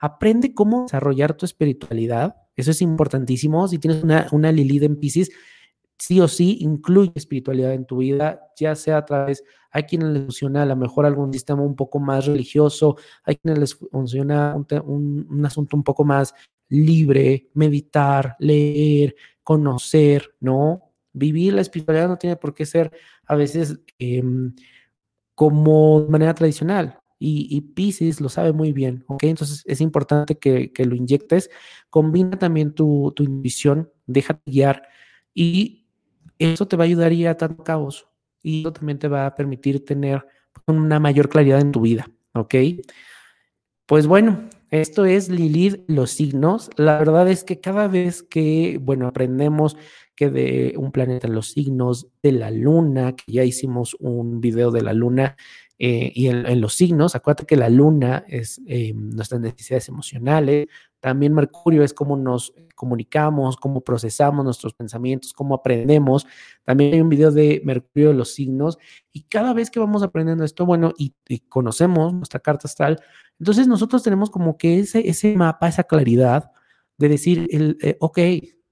Aprende 0.00 0.54
cómo 0.54 0.82
desarrollar 0.82 1.34
tu 1.34 1.46
espiritualidad. 1.46 2.36
Eso 2.56 2.70
es 2.70 2.82
importantísimo. 2.82 3.66
Si 3.68 3.78
tienes 3.78 4.02
una, 4.02 4.26
una 4.32 4.52
Lilith 4.52 4.82
en 4.84 4.96
Pisces, 4.96 5.30
sí 5.98 6.20
o 6.20 6.28
sí 6.28 6.58
incluye 6.60 7.12
espiritualidad 7.14 7.72
en 7.72 7.86
tu 7.86 7.98
vida, 7.98 8.40
ya 8.56 8.74
sea 8.74 8.98
a 8.98 9.04
través, 9.04 9.44
hay 9.70 9.84
quienes 9.84 10.08
les 10.10 10.22
funciona 10.22 10.62
a 10.62 10.66
lo 10.66 10.76
mejor 10.76 11.06
algún 11.06 11.32
sistema 11.32 11.62
un 11.62 11.76
poco 11.76 11.98
más 11.98 12.26
religioso, 12.26 12.96
hay 13.24 13.36
quienes 13.36 13.58
les 13.58 13.74
funciona 13.74 14.54
un, 14.54 15.26
un, 15.28 15.46
asunto 15.46 15.76
un 15.76 15.82
poco 15.82 16.04
más 16.04 16.34
libre, 16.68 17.50
meditar, 17.54 18.36
leer, 18.38 19.14
conocer, 19.42 20.34
¿no? 20.40 20.92
Vivir 21.12 21.54
la 21.54 21.60
espiritualidad 21.60 22.08
no 22.08 22.18
tiene 22.18 22.36
por 22.36 22.54
qué 22.54 22.66
ser 22.66 22.90
a 23.26 23.36
veces 23.36 23.78
em, 23.98 24.54
como 25.34 26.02
de 26.02 26.08
manera 26.08 26.34
tradicional 26.34 26.98
y, 27.24 27.48
y 27.48 27.62
Pisces 27.62 28.20
lo 28.20 28.28
sabe 28.28 28.52
muy 28.52 28.72
bien, 28.72 29.02
¿ok? 29.06 29.24
Entonces 29.24 29.62
es 29.64 29.80
importante 29.80 30.36
que, 30.36 30.70
lo 30.84 30.94
inyectes, 30.94 31.48
combina 31.88 32.38
también 32.38 32.74
tu, 32.74 33.12
tu 33.16 33.22
intuición, 33.22 33.90
déjate 34.06 34.42
guiar 34.44 34.82
y 35.32 35.86
eso 36.38 36.68
te 36.68 36.76
va 36.76 36.84
a 36.84 36.86
ayudar 36.86 37.12
a 37.12 37.14
ir 37.14 37.28
a 37.28 37.36
tanto 37.38 37.64
caos 37.64 38.06
y 38.42 38.60
eso 38.60 38.74
también 38.74 38.98
te 38.98 39.08
va 39.08 39.24
a 39.24 39.34
permitir 39.34 39.82
tener 39.86 40.26
una 40.66 41.00
mayor 41.00 41.30
claridad 41.30 41.60
en 41.60 41.72
tu 41.72 41.80
vida, 41.80 42.10
¿ok? 42.34 42.54
Pues 43.86 44.06
bueno, 44.06 44.50
esto 44.70 45.06
es 45.06 45.30
Lilith, 45.30 45.82
los 45.88 46.10
signos. 46.10 46.68
La 46.76 46.98
verdad 46.98 47.28
es 47.28 47.44
que 47.44 47.60
cada 47.60 47.88
vez 47.88 48.22
que, 48.22 48.78
bueno, 48.82 49.06
aprendemos 49.06 49.76
que 50.14 50.30
de 50.30 50.74
un 50.76 50.92
planeta 50.92 51.28
los 51.28 51.48
signos, 51.48 52.08
de 52.22 52.32
la 52.32 52.50
luna, 52.50 53.14
que 53.16 53.32
ya 53.32 53.44
hicimos 53.44 53.96
un 53.98 54.40
video 54.40 54.70
de 54.70 54.82
la 54.82 54.92
luna, 54.92 55.36
eh, 55.78 56.12
y 56.14 56.28
en, 56.28 56.60
los 56.60 56.74
signos, 56.74 57.16
acuérdate 57.16 57.46
que 57.46 57.56
la 57.56 57.68
luna 57.68 58.24
es 58.28 58.60
eh, 58.66 58.92
nuestras 58.94 59.40
necesidades 59.40 59.88
emocionales, 59.88 60.68
también 61.00 61.34
Mercurio 61.34 61.82
es 61.82 61.92
cómo 61.92 62.16
nos 62.16 62.54
comunicamos, 62.74 63.56
cómo 63.56 63.82
procesamos 63.82 64.44
nuestros 64.44 64.72
pensamientos, 64.72 65.32
cómo 65.32 65.54
aprendemos. 65.54 66.26
También 66.64 66.94
hay 66.94 67.00
un 67.00 67.08
video 67.08 67.30
de 67.30 67.60
Mercurio 67.64 68.08
de 68.08 68.14
los 68.14 68.32
signos 68.32 68.78
y 69.12 69.24
cada 69.24 69.52
vez 69.52 69.70
que 69.70 69.80
vamos 69.80 70.02
aprendiendo 70.02 70.44
esto, 70.44 70.64
bueno, 70.64 70.92
y, 70.96 71.14
conocemos 71.48 72.14
nuestra 72.14 72.40
carta 72.40 72.68
astral, 72.68 73.00
entonces 73.38 73.66
nosotros 73.66 74.02
tenemos 74.02 74.30
como 74.30 74.56
que 74.56 74.78
ese, 74.78 75.08
ese 75.08 75.36
mapa, 75.36 75.68
esa 75.68 75.84
claridad 75.84 76.52
de 76.96 77.08
decir, 77.08 77.48
el, 77.50 77.76
eh, 77.82 77.96
ok, 78.00 78.18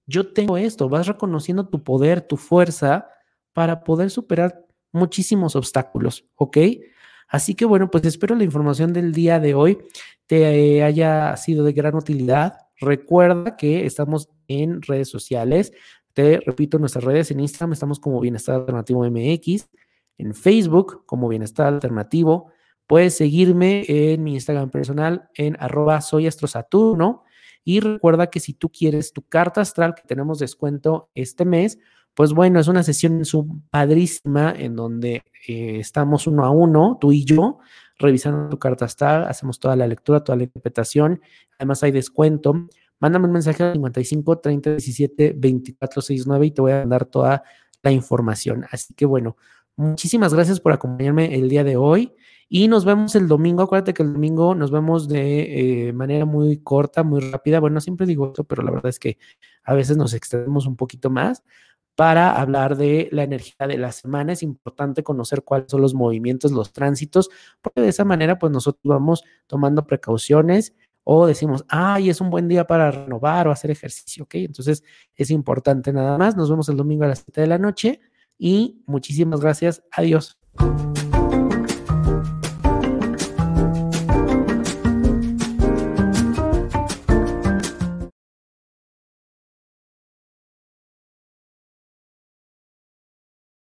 yo 0.06 0.32
tengo 0.32 0.56
esto, 0.56 0.88
vas 0.88 1.06
reconociendo 1.06 1.68
tu 1.68 1.82
poder, 1.82 2.20
tu 2.22 2.36
fuerza 2.36 3.08
para 3.52 3.84
poder 3.84 4.10
superar 4.10 4.64
muchísimos 4.92 5.56
obstáculos, 5.56 6.26
¿ok? 6.36 6.58
Así 7.28 7.54
que 7.54 7.64
bueno, 7.64 7.90
pues 7.90 8.04
espero 8.04 8.34
la 8.34 8.44
información 8.44 8.92
del 8.92 9.12
día 9.12 9.40
de 9.40 9.54
hoy 9.54 9.78
te 10.26 10.82
haya 10.82 11.36
sido 11.36 11.64
de 11.64 11.72
gran 11.72 11.94
utilidad. 11.94 12.58
Recuerda 12.78 13.56
que 13.56 13.86
estamos 13.86 14.28
en 14.48 14.82
redes 14.82 15.08
sociales. 15.08 15.72
Te 16.12 16.40
repito, 16.40 16.78
nuestras 16.78 17.04
redes 17.04 17.30
en 17.30 17.40
Instagram 17.40 17.72
estamos 17.72 17.98
como 18.00 18.20
Bienestar 18.20 18.56
Alternativo 18.56 19.08
MX, 19.08 19.68
en 20.18 20.34
Facebook 20.34 21.04
como 21.06 21.28
Bienestar 21.28 21.68
Alternativo. 21.68 22.52
Puedes 22.86 23.16
seguirme 23.16 23.84
en 23.88 24.22
mi 24.22 24.34
Instagram 24.34 24.70
personal 24.70 25.30
en 25.34 25.56
arroba 25.58 26.00
soy. 26.02 26.28
Y 27.64 27.80
recuerda 27.80 28.28
que 28.28 28.40
si 28.40 28.54
tú 28.54 28.70
quieres 28.70 29.12
tu 29.12 29.22
carta 29.22 29.60
astral, 29.60 29.94
que 29.94 30.02
tenemos 30.02 30.38
descuento 30.38 31.10
este 31.14 31.44
mes, 31.44 31.78
pues 32.14 32.32
bueno, 32.32 32.60
es 32.60 32.68
una 32.68 32.82
sesión 32.82 33.22
padrísima 33.70 34.52
en 34.56 34.76
donde 34.76 35.24
eh, 35.48 35.78
estamos 35.80 36.26
uno 36.26 36.44
a 36.44 36.50
uno, 36.50 36.98
tú 37.00 37.12
y 37.12 37.24
yo, 37.24 37.58
revisando 37.98 38.48
tu 38.50 38.58
carta 38.58 38.84
astral, 38.84 39.24
hacemos 39.24 39.58
toda 39.58 39.76
la 39.76 39.86
lectura, 39.86 40.22
toda 40.22 40.36
la 40.36 40.44
interpretación. 40.44 41.20
Además 41.58 41.82
hay 41.82 41.92
descuento. 41.92 42.68
mándame 42.98 43.26
un 43.26 43.32
mensaje 43.32 43.62
al 43.62 43.72
55 43.74 44.38
30 44.38 44.70
17 44.70 45.34
24 45.36 46.02
69 46.02 46.46
y 46.46 46.50
te 46.50 46.62
voy 46.62 46.72
a 46.72 46.80
mandar 46.80 47.06
toda 47.06 47.42
la 47.82 47.92
información. 47.92 48.66
Así 48.70 48.94
que 48.94 49.06
bueno, 49.06 49.36
muchísimas 49.76 50.34
gracias 50.34 50.60
por 50.60 50.72
acompañarme 50.72 51.34
el 51.34 51.48
día 51.48 51.64
de 51.64 51.76
hoy 51.76 52.12
y 52.48 52.68
nos 52.68 52.84
vemos 52.84 53.14
el 53.14 53.28
domingo. 53.28 53.62
Acuérdate 53.62 53.94
que 53.94 54.02
el 54.02 54.12
domingo 54.12 54.54
nos 54.54 54.70
vemos 54.70 55.08
de 55.08 55.86
eh, 55.88 55.92
manera 55.94 56.26
muy 56.26 56.58
corta, 56.58 57.02
muy 57.02 57.20
rápida. 57.20 57.60
Bueno, 57.60 57.80
siempre 57.80 58.06
digo 58.06 58.26
esto, 58.26 58.44
pero 58.44 58.62
la 58.62 58.70
verdad 58.70 58.90
es 58.90 58.98
que 58.98 59.16
a 59.64 59.72
veces 59.74 59.96
nos 59.96 60.12
extendemos 60.12 60.66
un 60.66 60.76
poquito 60.76 61.08
más 61.08 61.42
para 61.94 62.40
hablar 62.40 62.76
de 62.76 63.08
la 63.12 63.22
energía 63.22 63.66
de 63.66 63.78
la 63.78 63.92
semana. 63.92 64.32
Es 64.32 64.42
importante 64.42 65.02
conocer 65.02 65.42
cuáles 65.42 65.70
son 65.70 65.82
los 65.82 65.94
movimientos, 65.94 66.52
los 66.52 66.72
tránsitos, 66.72 67.30
porque 67.60 67.80
de 67.80 67.88
esa 67.88 68.04
manera 68.04 68.38
pues 68.38 68.52
nosotros 68.52 68.82
vamos 68.84 69.22
tomando 69.46 69.86
precauciones 69.86 70.74
o 71.04 71.26
decimos, 71.26 71.64
ay, 71.68 72.10
es 72.10 72.20
un 72.20 72.30
buen 72.30 72.48
día 72.48 72.66
para 72.66 72.90
renovar 72.90 73.48
o 73.48 73.50
hacer 73.50 73.70
ejercicio, 73.70 74.24
¿ok? 74.24 74.36
Entonces 74.36 74.84
es 75.16 75.30
importante 75.30 75.92
nada 75.92 76.16
más. 76.16 76.36
Nos 76.36 76.48
vemos 76.48 76.68
el 76.68 76.76
domingo 76.76 77.04
a 77.04 77.08
las 77.08 77.20
7 77.24 77.40
de 77.40 77.46
la 77.46 77.58
noche 77.58 78.00
y 78.38 78.82
muchísimas 78.86 79.40
gracias. 79.40 79.82
Adiós. 79.90 80.38